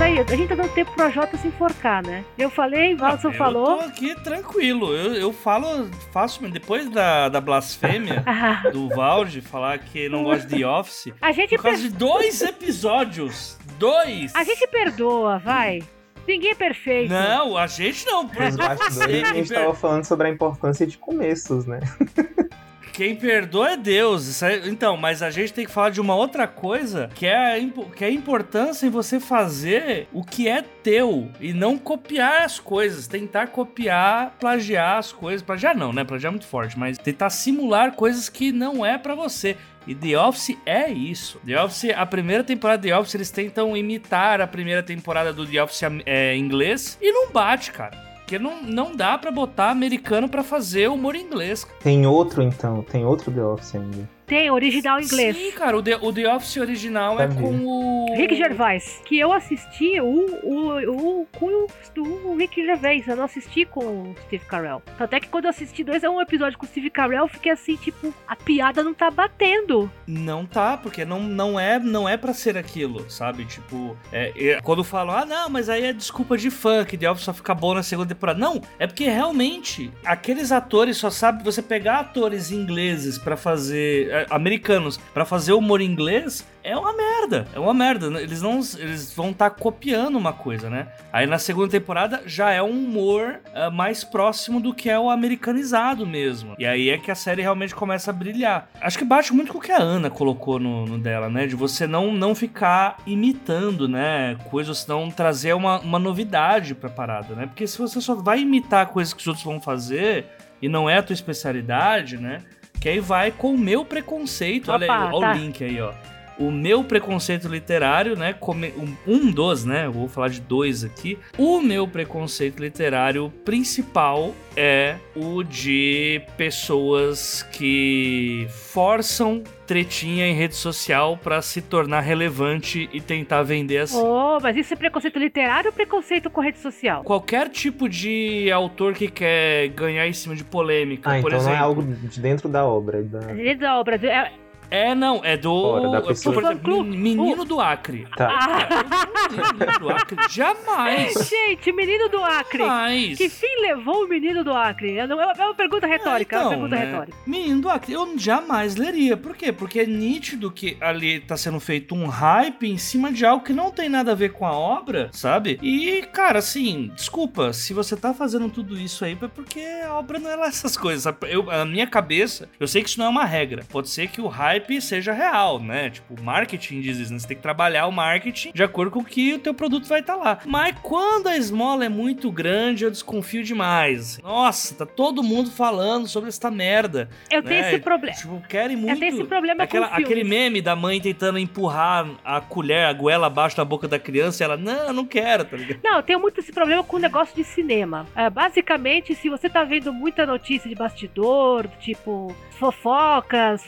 [0.02, 2.26] Aí, a gente tá dando tempo pro Jota se enforcar, né?
[2.38, 3.72] Eu falei, Walson eu falou.
[3.72, 4.94] Eu tô aqui tranquilo.
[4.94, 8.24] Eu, eu falo, faço, depois da, da blasfêmia
[8.74, 11.14] do Valde falar que não gosta de Office.
[11.22, 11.90] A gente por causa per...
[11.90, 13.58] de dois episódios.
[13.78, 14.34] Dois!
[14.36, 15.84] A gente perdoa, vai.
[16.28, 17.12] Ninguém é perfeito.
[17.12, 18.28] Não, a gente não.
[18.28, 18.42] Por...
[18.44, 21.80] Nos bastidores a gente tava falando sobre a importância de começos, né?
[22.94, 24.42] Quem perdoa é Deus.
[24.66, 27.60] Então, mas a gente tem que falar de uma outra coisa, que é, a
[27.96, 32.60] que é a importância em você fazer o que é teu e não copiar as
[32.60, 33.08] coisas.
[33.08, 35.42] Tentar copiar, plagiar as coisas.
[35.42, 36.04] Plagiar não, né?
[36.04, 39.56] Plagiar é muito forte, mas tentar simular coisas que não é para você.
[39.88, 41.40] E The Office é isso.
[41.46, 45.46] The Office, a primeira temporada de The Office, eles tentam imitar a primeira temporada do
[45.46, 48.11] The Office é, inglês e não bate, cara.
[48.32, 51.68] Porque não, não dá para botar americano para fazer humor inglês.
[51.84, 54.10] Tem outro então, tem outro The Office ainda.
[54.32, 55.36] Tem, original em inglês.
[55.36, 58.16] Sim, cara, o The, o The Office original é com o.
[58.16, 59.02] Rick Gervais.
[59.04, 61.68] Que eu assisti o, o, o, com
[61.98, 63.06] o, o Rick Gervais.
[63.10, 64.82] Eu não assisti com o Steve Carell.
[64.98, 67.76] Até que quando eu assisti dois, um episódio com o Steve Carell, eu fiquei assim,
[67.76, 69.92] tipo, a piada não tá batendo.
[70.08, 73.44] Não tá, porque não, não é não é para ser aquilo, sabe?
[73.44, 77.12] Tipo, é, é, quando falam, ah, não, mas aí é desculpa de fã, que The
[77.12, 78.40] Office só fica bom na segunda temporada.
[78.40, 84.21] Não, é porque realmente aqueles atores só sabem você pegar atores ingleses para fazer é,
[84.30, 87.48] americanos para fazer humor inglês é uma merda.
[87.54, 88.22] É uma merda.
[88.22, 90.88] Eles não eles vão estar tá copiando uma coisa, né?
[91.12, 95.10] Aí na segunda temporada já é um humor uh, mais próximo do que é o
[95.10, 96.56] americanizado mesmo.
[96.60, 98.70] E aí é que a série realmente começa a brilhar.
[98.80, 101.48] Acho que bate muito com o que a Ana colocou no, no dela, né?
[101.48, 104.38] De você não, não ficar imitando, né?
[104.50, 107.48] Coisas, não trazer uma, uma novidade pra parada, né?
[107.48, 110.26] Porque se você só vai imitar coisas que os outros vão fazer
[110.62, 112.40] e não é a tua especialidade, né?
[112.82, 114.72] Que aí vai com o meu preconceito.
[114.72, 115.34] Opa, olha aí, olha tá.
[115.34, 115.94] o link aí, ó.
[116.42, 118.34] O meu preconceito literário, né?
[118.34, 119.86] come- um- Um dos, né?
[119.86, 121.18] eu Vou falar de dois aqui.
[121.38, 131.18] O meu preconceito literário principal é o de pessoas que forçam tretinha em rede social
[131.18, 133.98] pra se tornar relevante e tentar vender assim.
[134.02, 137.04] Oh, mas isso é preconceito literário ou preconceito com rede social?
[137.04, 141.38] Qualquer tipo de autor que quer ganhar em cima de polêmica, Ah, por então não
[141.38, 141.56] exemplo.
[141.56, 143.02] é algo de dentro da obra.
[143.04, 143.20] Da...
[143.20, 143.96] Dentro da obra.
[143.96, 144.32] É,
[144.72, 145.52] É, não, é do.
[145.52, 146.36] Fora da por pessoa.
[146.36, 146.98] exemplo, Fã-clube.
[146.98, 148.08] Menino do Acre.
[148.16, 148.30] Tá.
[148.32, 151.14] Ah, Menino do Acre, jamais.
[151.30, 152.64] gente, menino do Acre.
[152.64, 153.18] Jamais.
[153.18, 154.98] Que fim levou o menino do Acre?
[154.98, 157.18] É uma, é pergunta retórica, é uma Então, pergunta né, retórica.
[157.28, 159.18] Menino do Acre, eu jamais leria.
[159.18, 159.52] Por quê?
[159.52, 163.54] Porque é nítido que ali tá sendo feito um hype em cima de algo que
[163.54, 165.60] não tem nada a ver com a obra, sabe?
[165.62, 170.18] E, cara, assim, desculpa, se você tá fazendo tudo isso aí, é porque a obra
[170.18, 171.14] não é lá essas coisas.
[171.28, 173.66] Eu, a minha cabeça, eu sei que isso não é uma regra.
[173.70, 175.90] Pode ser que o hype seja real, né?
[175.90, 177.20] Tipo, marketing diz isso, né?
[177.20, 180.00] Você tem que trabalhar o marketing de acordo com o que o teu produto vai
[180.00, 180.40] estar lá.
[180.46, 184.20] Mas quando a esmola é muito grande, eu desconfio demais.
[184.20, 187.10] Nossa, tá todo mundo falando sobre esta merda.
[187.30, 187.70] Eu tenho né?
[187.74, 188.18] esse problema.
[188.18, 188.94] Tipo, querem muito.
[188.94, 192.94] Eu tenho esse problema Aquela- com aquele meme da mãe tentando empurrar a colher, a
[192.94, 195.80] goela abaixo da boca da criança e ela, não, eu não quero, tá ligado?
[195.84, 198.06] Não, eu tenho muito esse problema com o negócio de cinema.
[198.16, 203.64] É, basicamente, se você tá vendo muita notícia de bastidor, tipo, fofocas,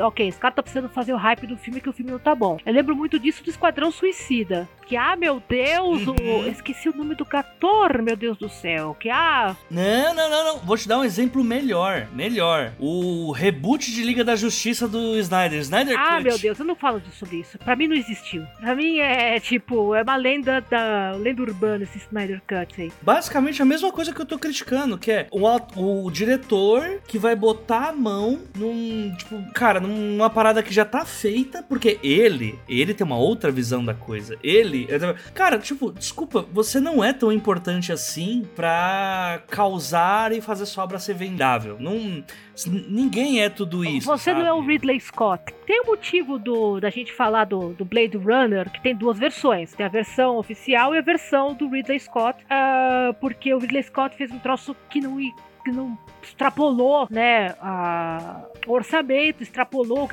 [0.00, 2.34] ok, os caras estão precisando fazer o hype do filme que o filme não tá
[2.34, 2.58] bom.
[2.64, 4.68] Eu lembro muito disso do Esquadrão Suicida.
[4.86, 6.46] Que, ah, meu Deus, o- Uhum.
[6.46, 8.96] esqueci o nome do ator, meu Deus do céu.
[8.98, 10.58] Que, ah, Não, não, não, não.
[10.60, 12.06] Vou te dar um exemplo melhor.
[12.12, 12.72] Melhor.
[12.78, 15.58] O reboot de Liga da Justiça do Snyder.
[15.60, 16.22] Snyder ah, Cut.
[16.22, 17.58] meu Deus, eu não falo disso- sobre isso.
[17.58, 18.44] Pra mim não existiu.
[18.60, 22.92] Pra mim é, tipo, é uma lenda da lenda urbana esse Snyder Cut aí.
[23.02, 27.34] Basicamente a mesma coisa que eu tô criticando, que é o, o diretor que vai
[27.34, 32.94] botar a mão num, tipo, cara, numa parada que já tá feita, porque ele, ele
[32.94, 34.38] tem uma outra visão da coisa.
[34.44, 34.86] Ele,
[35.34, 41.00] cara, tipo, desculpa, você não é tão importante assim pra causar e fazer sua obra
[41.00, 41.76] ser vendável.
[41.80, 42.22] Não,
[42.66, 44.06] ninguém é tudo isso.
[44.06, 44.72] Você não é o sabe?
[44.72, 45.52] Ridley Scott.
[45.66, 49.72] Tem um motivo do, da gente falar do, do Blade Runner, que tem duas versões.
[49.72, 52.38] Tem a versão oficial e a versão do Ridley Scott.
[52.48, 55.18] ah, porque o Ridley Scott fez um troço que não,
[55.66, 60.08] que não extrapolou, né, a- o orçamento, extrapolou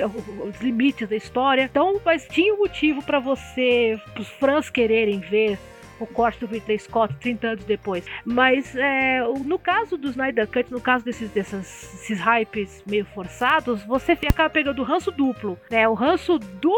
[0.50, 1.62] os limites da história.
[1.64, 5.60] Então, mas tinha um motivo pra você, os fãs quererem ver
[6.00, 8.06] o corte do Ridley Scott 30 anos depois.
[8.26, 14.14] Mas é, no caso do Snyder Cut, no caso desses, dessas, hypes meio forçados, você
[14.14, 15.88] acaba pegando o ranço duplo, né?
[15.88, 16.74] O ranço do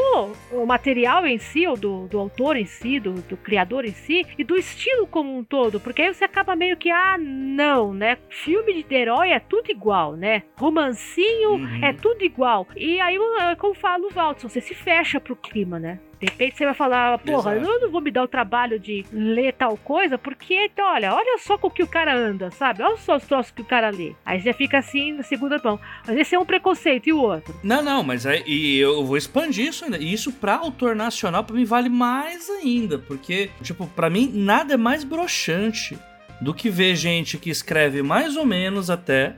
[0.51, 4.25] o material em si, ou do, do autor em si, do, do criador em si,
[4.38, 8.17] e do estilo como um todo, porque aí você acaba meio que, ah, não, né?
[8.30, 10.43] Filme de herói é tudo igual, né?
[10.58, 11.84] Romancinho Uhum.
[11.84, 12.67] é tudo igual.
[12.75, 15.99] E aí, é como fala o Waltson, você se fecha pro clima, né?
[16.26, 17.72] De repente você vai falar, porra, Exato.
[17.72, 21.38] eu não vou me dar o trabalho de ler tal coisa, porque, então, olha, olha
[21.40, 22.82] só com o que o cara anda, sabe?
[22.82, 24.14] Olha só os troços que o cara lê.
[24.26, 25.80] Aí já fica assim na segunda mão.
[26.06, 27.56] Mas esse é um preconceito, e o outro?
[27.64, 29.98] Não, não, mas aí e eu vou expandir isso ainda.
[29.98, 32.98] E isso pra autor nacional, pra mim, vale mais ainda.
[32.98, 35.98] Porque, tipo, pra mim, nada é mais broxante
[36.42, 39.36] do que ver gente que escreve mais ou menos até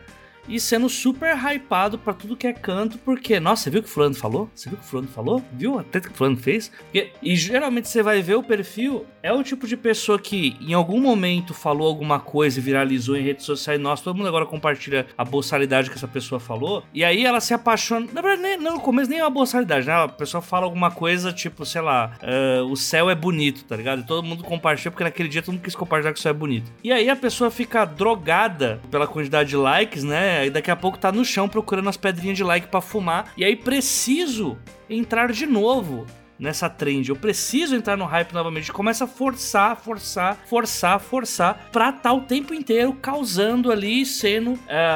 [0.48, 3.90] e sendo super hypado pra tudo que é canto, porque, nossa, você viu o que
[3.90, 4.50] o fulano falou?
[4.54, 5.44] Você viu o que o fulano falou?
[5.54, 6.72] Viu a treta que o fulano fez?
[6.94, 11.00] E geralmente você vai ver o perfil, é o tipo de pessoa que em algum
[11.00, 15.26] momento falou alguma coisa e viralizou em redes sociais, nossa, todo mundo agora compartilha a
[15.26, 19.10] boçalidade que essa pessoa falou, e aí ela se apaixona, na verdade, nem, no começo
[19.10, 19.94] nem é uma boçalidade, né?
[19.94, 24.02] A pessoa fala alguma coisa, tipo, sei lá, ah, o céu é bonito, tá ligado?
[24.02, 26.34] E todo mundo compartilha, porque naquele dia todo mundo quis compartilhar que o céu é
[26.34, 26.72] bonito.
[26.84, 30.37] E aí a pessoa fica drogada pela quantidade de likes, né?
[30.46, 33.32] E daqui a pouco tá no chão procurando as pedrinhas de like pra fumar.
[33.36, 34.58] E aí preciso
[34.90, 36.06] entrar de novo
[36.40, 37.10] nessa trend.
[37.10, 38.72] Eu preciso entrar no hype novamente.
[38.72, 44.88] Começa a forçar, forçar, forçar, forçar pra estar o tempo inteiro causando ali, sendo é,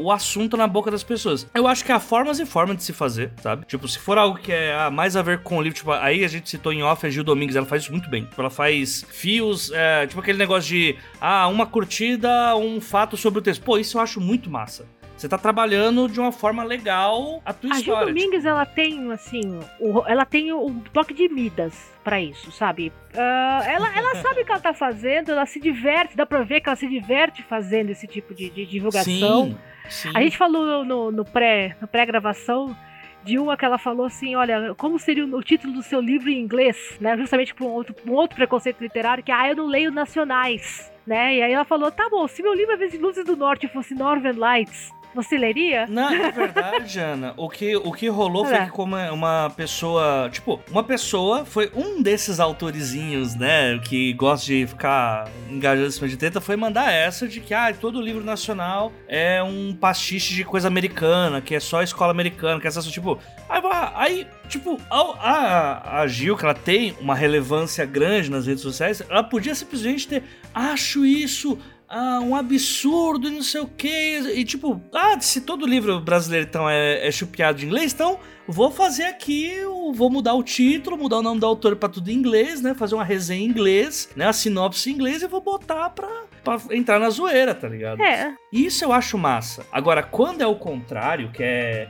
[0.00, 1.46] o assunto na boca das pessoas.
[1.54, 3.66] Eu acho que há formas e formas de se fazer, sabe?
[3.66, 6.24] Tipo, se for algo que é ah, mais a ver com o livro, tipo, aí
[6.24, 8.24] a gente citou em off a Gil Domingues, ela faz isso muito bem.
[8.24, 13.38] Tipo, ela faz fios, é, tipo aquele negócio de, ah, uma curtida, um fato sobre
[13.40, 13.62] o texto.
[13.62, 14.86] Pô, isso eu acho muito massa.
[15.16, 18.06] Você tá trabalhando de uma forma legal a tua A história.
[18.06, 18.48] Domingues, tipo.
[18.48, 22.92] ela tem, assim, o- ela tem o toque de Midas pra isso, sabe?
[23.16, 26.60] Ah, ela, ela sabe o que ela tá fazendo, ela se diverte, dá pra ver
[26.60, 29.46] que ela se diverte fazendo esse tipo de, de divulgação.
[29.46, 30.10] Sim, sim.
[30.14, 32.76] A gente falou no, no pré, no pré-gravação
[33.24, 36.38] de uma que ela falou assim, olha, como seria o, título do seu livro em
[36.38, 37.16] inglês, né?
[37.16, 41.36] Justamente por um outro, um outro preconceito literário, que ah, eu não leio nacionais, né?
[41.36, 44.38] E aí ela falou, tá bom, se meu livro é Luzes do Norte fosse Northern
[44.38, 45.86] Lights, Você leria?
[45.86, 50.28] Na, na verdade, Ana, o que, o que rolou foi que como é uma pessoa,
[50.30, 56.06] tipo, uma pessoa foi um desses autorizinhos, né, que gosta de ficar engajando em cima
[56.06, 60.44] de treta, foi mandar essa de que, ah, todo livro nacional é um pastiche de
[60.44, 63.62] coisa americana, que é só escola americana, que é essas, tipo, aí,
[63.94, 69.02] aí tipo, a, a, a Gil, que ela tem uma relevância grande nas redes sociais,
[69.08, 74.18] ela podia simplesmente ter, acho isso ah, um absurdo e não sei o que.
[74.34, 78.70] E tipo, ah, se todo livro brasileiro então é, é chupiado de inglês, então vou
[78.70, 79.54] fazer aqui,
[79.94, 82.74] vou mudar o título, mudar o nome do autor para tudo em inglês, né?
[82.74, 84.26] Fazer uma resenha em inglês, né?
[84.26, 86.08] A sinopse em inglês e vou botar pra,
[86.42, 88.02] pra entrar na zoeira, tá ligado?
[88.02, 88.34] É.
[88.52, 89.64] Isso eu acho massa.
[89.70, 91.88] Agora, quando é o contrário, que é,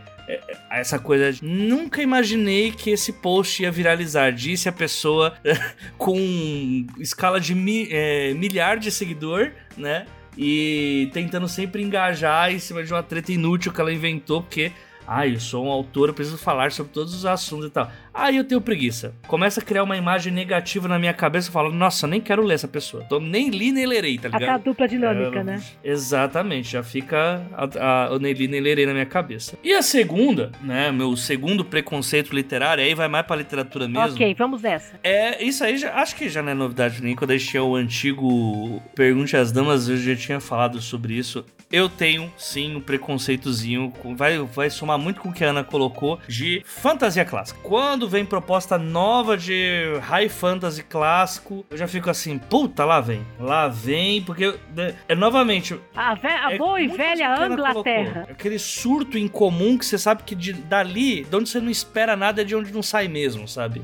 [0.70, 1.38] essa coisa.
[1.42, 4.32] Nunca imaginei que esse post ia viralizar.
[4.32, 5.36] Disse a pessoa
[5.96, 10.06] com escala de mi, é, milhar de seguidor, né?
[10.36, 14.70] E tentando sempre engajar em cima de uma treta inútil que ela inventou, porque
[15.07, 17.90] ah, eu sou um autor, eu preciso falar sobre todos os assuntos e tal.
[18.12, 19.14] Aí eu tenho preguiça.
[19.27, 22.66] Começa a criar uma imagem negativa na minha cabeça falo, nossa, nem quero ler essa
[22.66, 23.03] pessoa.
[23.05, 24.42] Então, nem li nem lerei, tá ligado?
[24.42, 25.62] Até a dupla dinâmica, é, né?
[25.85, 29.59] Exatamente, já fica a, a, o nem li nem lerei na minha cabeça.
[29.62, 34.14] E a segunda, né, meu segundo preconceito literário, aí vai mais pra literatura mesmo.
[34.14, 34.99] Ok, vamos nessa.
[35.05, 37.62] É, isso aí já, acho que já não é novidade nem quando a gente tinha
[37.62, 41.45] o antigo Pergunte às Damas, eu já tinha falado sobre isso.
[41.70, 46.20] Eu tenho, sim, um preconceitozinho, vai, vai somar muito com o que a Ana colocou,
[46.29, 47.59] de fantasia clássica.
[47.61, 53.26] Quando vem proposta nova de high fantasy clássico, eu já fico assim, puta, lá vem.
[53.40, 55.79] Lá vem, porque né, é novamente.
[55.96, 58.29] A, ve a é boa e velha Anglaterra.
[58.31, 62.42] aquele surto incomum que você sabe que de, dali, de onde você não espera nada,
[62.42, 63.83] é de onde não sai mesmo, sabe?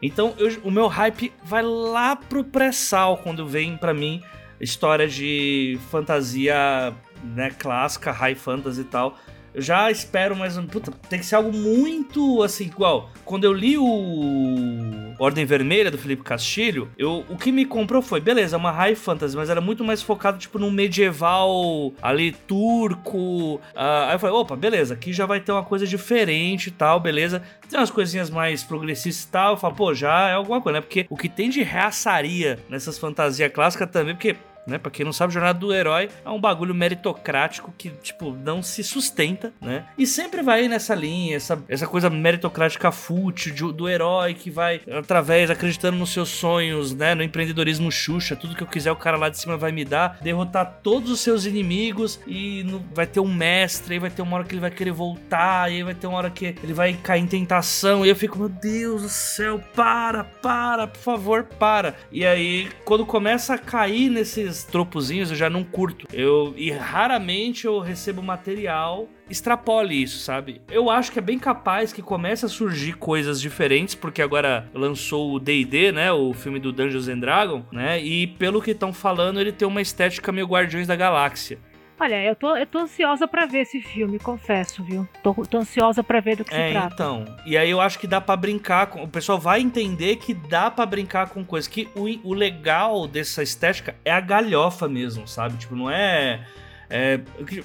[0.00, 4.22] Então eu, o meu hype vai lá pro pré-sal quando vem para mim
[4.60, 6.94] história de fantasia
[7.24, 9.16] né, clássica, high fantasy e tal.
[9.54, 10.66] Eu já espero mais um.
[10.66, 13.10] Puta, tem que ser algo muito assim, igual.
[13.24, 18.20] Quando eu li o Ordem Vermelha do Felipe Castilho, eu, o que me comprou foi,
[18.20, 23.54] beleza, uma high fantasy, mas era muito mais focado, tipo, num medieval ali turco.
[23.54, 23.60] Uh,
[24.08, 27.40] aí eu falei, opa, beleza, aqui já vai ter uma coisa diferente e tal, beleza.
[27.68, 29.52] Tem umas coisinhas mais progressistas e tal.
[29.52, 30.80] Eu falo, pô, já é alguma coisa, né?
[30.80, 34.34] Porque o que tem de reaçaria nessas fantasias clássicas também, porque
[34.66, 34.78] né?
[34.78, 38.82] Pra quem não sabe, Jornada do Herói é um bagulho meritocrático que, tipo, não se
[38.82, 39.86] sustenta, né?
[39.96, 44.80] E sempre vai nessa linha, essa, essa coisa meritocrática fútil do, do herói que vai,
[44.90, 47.14] através, acreditando nos seus sonhos, né?
[47.14, 50.18] No empreendedorismo Xuxa, tudo que eu quiser o cara lá de cima vai me dar,
[50.22, 54.36] derrotar todos os seus inimigos e no, vai ter um mestre, aí vai ter uma
[54.36, 56.94] hora que ele vai querer voltar, e aí vai ter uma hora que ele vai
[56.94, 61.94] cair em tentação, e eu fico, meu Deus do céu, para, para, por favor, para.
[62.10, 66.06] E aí, quando começa a cair nesses esses tropozinhos eu já não curto.
[66.12, 70.60] Eu e raramente eu recebo material extrapole isso, sabe?
[70.70, 75.34] Eu acho que é bem capaz que comece a surgir coisas diferentes, porque agora lançou
[75.34, 78.00] o D&D, né, o filme do Dungeons and Dragons, né?
[78.02, 81.58] E pelo que estão falando, ele tem uma estética meio Guardiões da Galáxia.
[81.98, 85.08] Olha, eu tô, eu tô ansiosa para ver esse filme, confesso, viu?
[85.22, 86.94] Tô, tô ansiosa para ver do que é, se trata.
[86.94, 87.24] então.
[87.46, 89.02] E aí eu acho que dá para brincar com.
[89.02, 91.68] O pessoal vai entender que dá para brincar com coisas.
[91.68, 95.56] Que o, o legal dessa estética é a galhofa mesmo, sabe?
[95.56, 96.44] Tipo, não é.
[96.90, 97.18] É,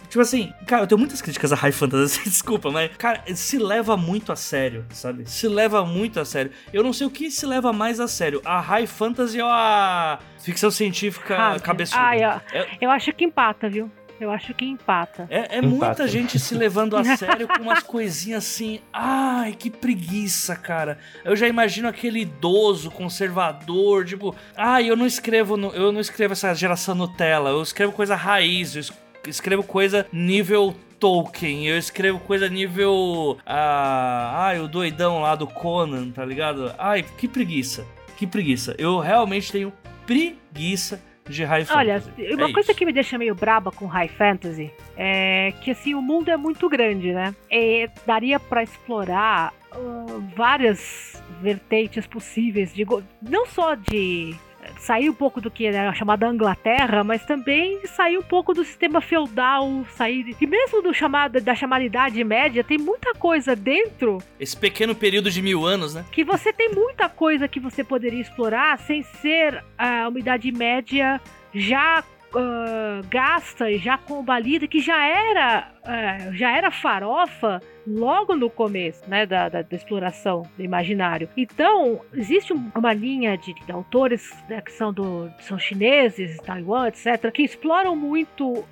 [0.07, 3.97] tipo assim, cara, eu tenho muitas críticas a High Fantasy, desculpa, mas, cara, se leva
[3.97, 5.29] muito a sério, sabe?
[5.29, 6.51] Se leva muito a sério.
[6.71, 10.19] Eu não sei o que se leva mais a sério, a High Fantasy ou a
[10.39, 12.01] ficção científica cabeçuda.
[12.01, 12.67] Ah, eu, é...
[12.79, 13.91] eu acho que empata, viu?
[14.19, 15.27] Eu acho que empata.
[15.29, 15.67] É, é empata.
[15.67, 18.81] muita gente se levando a sério com umas coisinhas assim.
[18.91, 20.97] Ai, que preguiça, cara.
[21.23, 26.01] Eu já imagino aquele idoso, conservador, tipo, ai, ah, eu não escrevo, no, eu não
[26.01, 28.83] escrevo essa geração Nutella, eu escrevo coisa raiz, eu
[29.27, 33.37] escrevo coisa nível Tolkien, eu escrevo coisa nível.
[33.45, 36.73] Ah, ai, o doidão lá do Conan, tá ligado?
[36.77, 37.85] Ai, que preguiça.
[38.17, 38.75] Que preguiça.
[38.77, 39.71] Eu realmente tenho
[40.05, 42.11] preguiça de High Fantasy.
[42.17, 42.77] Olha, uma é coisa isso.
[42.77, 46.67] que me deixa meio braba com High Fantasy é que assim, o mundo é muito
[46.67, 47.33] grande, né?
[47.49, 52.85] E daria para explorar uh, várias vertentes possíveis, de,
[53.21, 54.35] não só de
[54.79, 59.01] sair um pouco do que era chamada Anglaterra, mas também sair um pouco do sistema
[59.01, 64.19] feudal, sair e mesmo do chamado da chamada Idade Média tem muita coisa dentro.
[64.39, 66.05] Esse pequeno período de mil anos, né?
[66.11, 71.21] Que você tem muita coisa que você poderia explorar sem ser uh, uma Idade Média
[71.53, 72.03] já
[72.33, 79.01] uh, gasta e já combalida, que já era é, já era farofa logo no começo,
[79.07, 81.27] né, da, da, da exploração do imaginário.
[81.35, 87.31] Então, existe uma linha de, de autores né, que são, do, são chineses, Taiwan, etc.,
[87.31, 88.65] que exploram muito uh,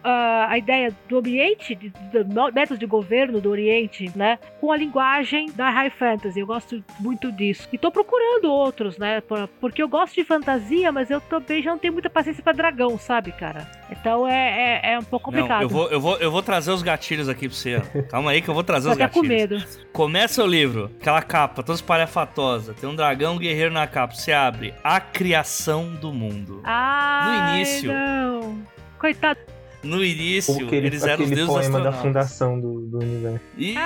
[0.47, 5.51] a ideia do Oriente, de, de, métodos de governo do Oriente, né, com a linguagem
[5.53, 6.39] da high fantasy.
[6.39, 7.67] Eu gosto muito disso.
[7.71, 9.21] E tô procurando outros, né,
[9.59, 12.97] porque eu gosto de fantasia, mas eu também já não tenho muita paciência para dragão,
[12.99, 13.67] sabe, cara?
[13.89, 15.61] Então é, é, é um pouco complicado.
[15.61, 17.81] Não, eu, vou, eu, vou, eu vou trazer os gatilhos aqui pra você.
[18.09, 19.63] Calma aí que eu vou trazer os gatilhos com medo.
[19.93, 24.31] Começa o livro, aquela capa toda espalhafatosa, tem um dragão um guerreiro na capa, você
[24.31, 26.61] abre A Criação do Mundo.
[26.63, 27.91] Ai, no início.
[27.91, 28.61] Não.
[28.99, 29.39] Coitado
[29.83, 33.45] no início, aquele, eles eram os deuses poema da fundação do, do universo.
[33.57, 33.77] Isso,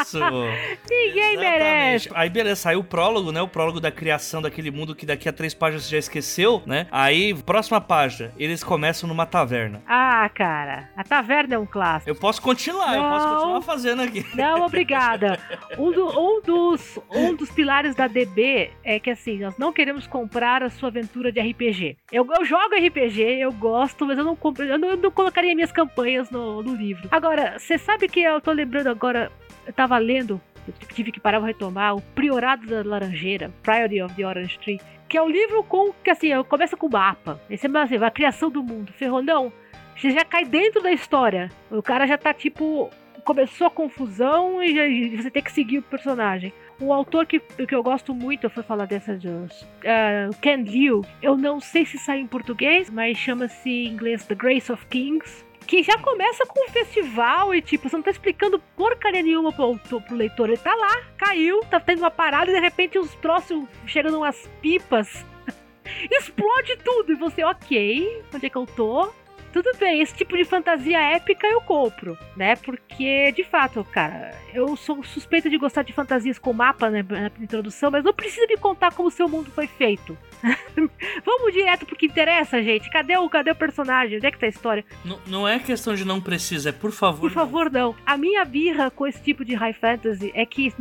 [0.00, 0.18] isso.
[0.88, 1.38] Ninguém Exatamente.
[1.38, 2.10] merece.
[2.14, 3.40] Aí, beleza, saiu o prólogo, né?
[3.40, 6.86] O prólogo da criação daquele mundo que daqui a três páginas você já esqueceu, né?
[6.90, 9.82] Aí, próxima página, eles começam numa taverna.
[9.86, 12.10] Ah, cara, a taverna é um clássico.
[12.10, 14.24] Eu posso continuar, não, eu posso continuar fazendo aqui.
[14.34, 15.38] Não, obrigada.
[15.78, 20.06] Um, do, um, dos, um dos pilares da DB é que, assim, nós não queremos
[20.06, 21.96] comprar a sua aventura de RPG.
[22.10, 25.54] Eu, eu jogo RPG, eu gosto, mas eu não, compro, eu não, eu não colocaria
[25.54, 27.08] minhas campanhas no, no livro.
[27.10, 29.30] Agora, você sabe que eu tô lembrando agora,
[29.66, 34.14] eu tava lendo, eu tive que parar pra retomar, o Priorado da Laranjeira, Priority of
[34.14, 37.40] the Orange Tree, que é um livro com, que assim, começa com o mapa.
[37.48, 38.92] Esse é assim, a criação do mundo.
[38.92, 39.52] Ferrou, não.
[39.96, 41.50] Você já cai dentro da história.
[41.70, 42.90] O cara já tá tipo.
[43.24, 46.52] Começou a confusão e, já, e você tem que seguir o personagem.
[46.80, 49.50] Um autor que, que eu gosto muito, eu fui falar dessa de uh,
[50.40, 51.04] Ken Liu.
[51.20, 55.44] Eu não sei se sai em português, mas chama-se em inglês The Grace of Kings.
[55.66, 59.76] Que já começa com um festival e tipo, você não tá explicando porcaria nenhuma pro,
[59.76, 60.48] pro leitor.
[60.48, 64.48] Ele tá lá, caiu, tá tendo uma parada e de repente os troços chegando umas
[64.62, 65.26] pipas
[66.10, 67.12] explode tudo.
[67.12, 69.12] E você, ok, onde é que eu tô?
[69.52, 72.56] Tudo bem, esse tipo de fantasia épica eu compro, né?
[72.56, 77.30] Porque, de fato, cara, eu sou suspeita de gostar de fantasias com mapa né, na
[77.40, 80.16] introdução, mas não precisa me contar como o seu mundo foi feito.
[81.24, 82.90] Vamos direto pro que interessa, gente.
[82.90, 84.18] Cadê o, cadê o personagem?
[84.18, 84.84] Onde é que tá a história?
[85.04, 87.20] N não é questão de não precisa, é por favor.
[87.20, 87.94] Por favor, não.
[88.06, 90.72] A minha birra com esse tipo de high fantasy é que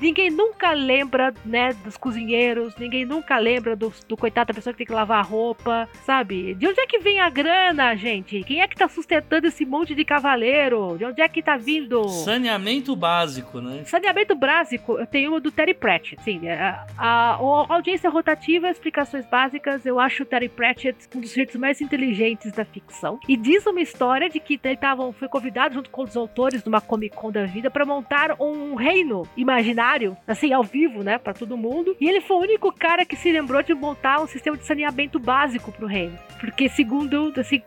[0.00, 4.78] ninguém nunca lembra, né, dos cozinheiros, ninguém nunca lembra do, do coitado da pessoa que
[4.78, 6.54] tem que lavar a roupa, sabe?
[6.54, 8.05] De onde é que vem a grana, gente?
[8.44, 10.96] Quem é que tá sustentando esse monte de cavaleiro?
[10.98, 12.08] De onde é que tá vindo?
[12.08, 13.84] Saneamento básico, né?
[13.84, 16.48] Saneamento básico, eu tenho o do Terry Pratchett, sim.
[16.48, 21.32] A, a, a audiência rotativa explica explicações básicas, eu acho o Terry Pratchett um dos
[21.32, 23.18] jeitos mais inteligentes da ficção.
[23.28, 26.80] E diz uma história de que ele tava, foi convidado junto com os autores numa
[26.80, 31.56] Comic Con da vida para montar um reino imaginário, assim, ao vivo, né, para todo
[31.56, 31.96] mundo.
[32.00, 35.18] E ele foi o único cara que se lembrou de montar um sistema de saneamento
[35.18, 36.16] básico pro reino.
[36.40, 37.62] Porque, segundo, assim,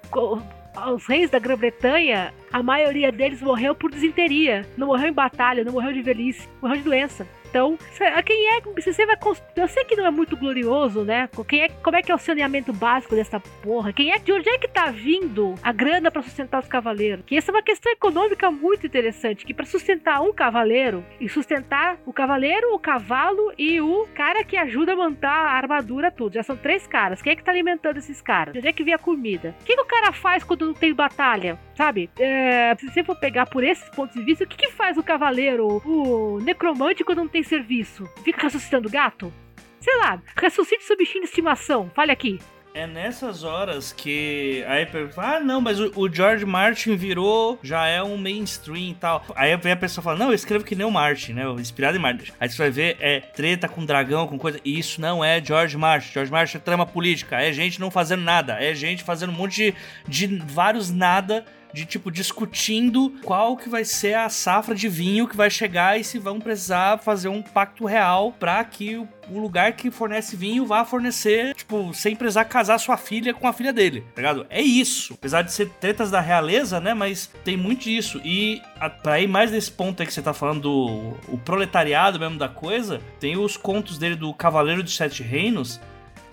[0.88, 4.66] os reis da Grã-Bretanha, a maioria deles morreu por desinteria.
[4.78, 7.28] Não morreu em batalha, não morreu de velhice, morreu de doença.
[7.50, 7.78] Então,
[8.26, 8.62] quem é.
[8.82, 9.18] Se você vai
[9.56, 11.30] Eu sei que não é muito glorioso, né?
[11.48, 13.92] Quem é, como é que é o saneamento básico dessa porra?
[13.92, 17.26] Quem é de onde é que tá vindo a grana para sustentar os cavaleiros?
[17.26, 19.46] Que essa é uma questão econômica muito interessante.
[19.46, 24.56] Que para sustentar um cavaleiro e sustentar o cavaleiro, o cavalo e o cara que
[24.56, 26.34] ajuda a montar a armadura, tudo.
[26.34, 27.22] Já são três caras.
[27.22, 28.54] Quem é que tá alimentando esses caras?
[28.54, 29.56] De onde é que vem a comida?
[29.62, 31.58] O que, que o cara faz quando não tem batalha?
[31.76, 32.10] Sabe?
[32.20, 35.04] É, se você for pegar por esses pontos de vista, o que, que faz o
[35.04, 38.08] cavaleiro, o necromante, quando não tem serviço?
[38.24, 39.34] Fica ressuscitando gato?
[39.80, 41.90] Sei lá, ressuscite seu bichinho de estimação.
[41.96, 42.40] Fale aqui.
[42.74, 44.88] É nessas horas que aí
[45.18, 49.26] ah não, mas o, George Martin virou, já é um mainstream e tal.
[49.36, 52.00] Aí vem a pessoa fala, não, eu escrevo que nem o Martin, né, inspirado em
[52.00, 52.32] Martin.
[52.40, 55.76] Aí você vai ver, é treta com dragão, com coisa, e isso não é George
[55.78, 56.12] Martin.
[56.14, 59.74] George Martin é trama política, é gente não fazendo nada, é gente fazendo um monte
[60.08, 61.44] de, de vários nada
[61.74, 66.04] de tipo discutindo qual que vai ser a safra de vinho que vai chegar e
[66.04, 70.66] se vão precisar fazer um pacto real para que o, o lugar que fornece vinho
[70.66, 74.46] vá fornecer, tipo, sem precisar casar sua filha com a filha dele, tá ligado?
[74.50, 75.14] É isso.
[75.14, 78.20] Apesar de ser tretas da realeza, né, mas tem muito disso.
[78.24, 82.20] E a, pra ir mais nesse ponto aí que você tá falando do o proletariado
[82.20, 85.80] mesmo da coisa, tem os contos dele do Cavaleiro dos Sete Reinos,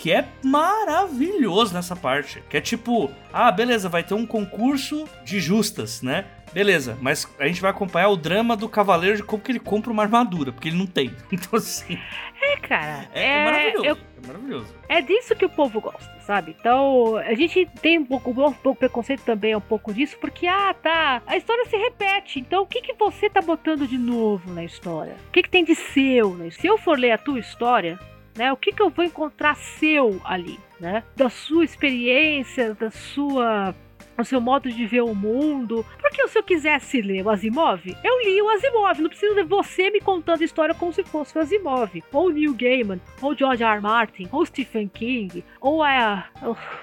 [0.07, 2.40] que é maravilhoso nessa parte.
[2.48, 6.26] Que é tipo, ah, beleza, vai ter um concurso de justas, né?
[6.52, 9.90] Beleza, mas a gente vai acompanhar o drama do cavaleiro de como que ele compra
[9.90, 11.12] uma armadura, porque ele não tem.
[11.32, 11.98] Então, assim.
[12.40, 13.09] É, cara.
[13.12, 13.84] É, é, é maravilhoso.
[13.84, 14.74] Eu, é maravilhoso.
[14.88, 16.54] É disso que o povo gosta, sabe?
[16.57, 20.72] Então, a gente tem um pouco, um pouco preconceito também, um pouco disso, porque, ah,
[20.80, 21.20] tá.
[21.26, 22.38] A história se repete.
[22.38, 25.16] Então, o que, que você tá botando de novo na história?
[25.26, 26.32] O que, que tem de seu?
[26.36, 26.50] Né?
[26.52, 27.98] Se eu for ler a tua história,
[28.37, 28.53] né?
[28.53, 31.03] O que, que eu vou encontrar seu ali, né?
[31.16, 33.74] Da sua experiência, da sua
[34.18, 35.84] o seu modo de ver o mundo.
[36.01, 39.01] Porque se eu quisesse ler o Asimov, eu li o Asimov.
[39.01, 42.03] Não preciso de você me contando a história como se fosse o Asimov.
[42.12, 43.74] Ou Neil Gaiman, ou George R.
[43.74, 43.80] R.
[43.80, 46.26] Martin, ou Stephen King, ou a,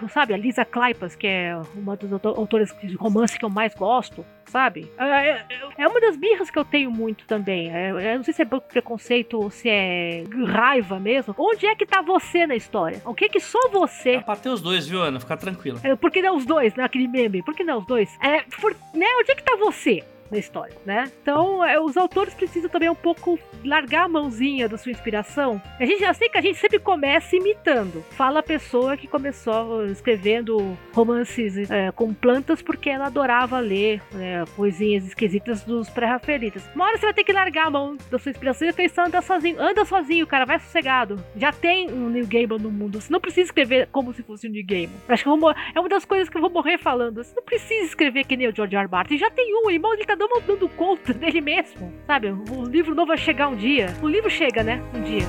[0.09, 4.25] sabe, a Lisa Kleypas, que é uma das autoras de romance que eu mais gosto
[4.53, 4.87] sabe?
[4.99, 5.45] É, é,
[5.79, 7.71] é, uma das birras que eu tenho muito também.
[7.73, 11.33] É, eu não sei se é preconceito ou se é raiva mesmo.
[11.39, 13.01] Onde é que tá você na história?
[13.03, 14.17] O que que só você?
[14.17, 15.19] Dá pra ter os dois, viu, Ana?
[15.19, 15.79] Fica tranquila.
[15.83, 16.87] É, por que não os dois, né?
[16.93, 17.41] meme?
[17.41, 18.15] Por que não os dois?
[18.21, 19.07] É, por, né?
[19.19, 20.03] Onde é que tá você?
[20.33, 21.11] Na história, né?
[21.21, 25.61] Então, é, os autores precisam também um pouco largar a mãozinha da sua inspiração.
[25.79, 28.03] A gente já sei que a gente sempre começa imitando.
[28.11, 34.43] Fala a pessoa que começou escrevendo romances é, com plantas porque ela adorava ler é,
[34.55, 36.67] coisinhas esquisitas dos pré-rafelitas.
[36.75, 39.21] Uma hora você vai ter que largar a mão da sua inspiração e pensar anda
[39.21, 39.61] sozinho.
[39.61, 41.23] Anda sozinho, cara, vai sossegado.
[41.35, 42.99] Já tem um New Gaiman no mundo.
[42.99, 44.95] Você não precisa escrever como se fosse um New Gaiman.
[45.07, 47.23] Acho que é uma das coisas que eu vou morrer falando.
[47.23, 48.83] Você não precisa escrever que nem o George R.
[48.83, 48.89] R.
[48.89, 49.17] Martin.
[49.17, 52.31] Já tem um, irmão, ele tá dando, dando conta dele mesmo, sabe?
[52.31, 53.87] O livro novo vai chegar um dia.
[54.01, 54.81] O livro chega, né?
[54.93, 55.25] Um dia.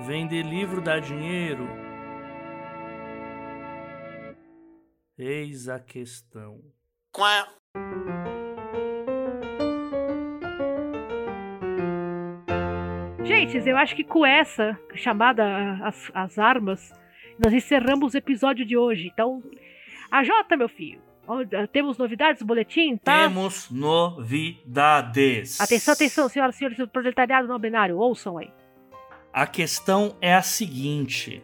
[0.00, 1.66] Vender livro dá dinheiro?
[5.16, 6.60] Eis a questão.
[7.12, 7.46] Qual
[13.34, 15.42] Gente, eu acho que com essa chamada
[15.82, 16.92] as, as armas,
[17.42, 19.10] nós encerramos o episódio de hoje.
[19.12, 19.42] Então,
[20.10, 21.00] a Jota, meu filho,
[21.72, 23.22] temos novidades, boletim, tá?
[23.22, 25.58] Temos novidades.
[25.60, 28.50] Atenção, atenção, senhoras e senhores do proletariado não binário, ouçam aí.
[29.32, 31.42] A questão é a seguinte: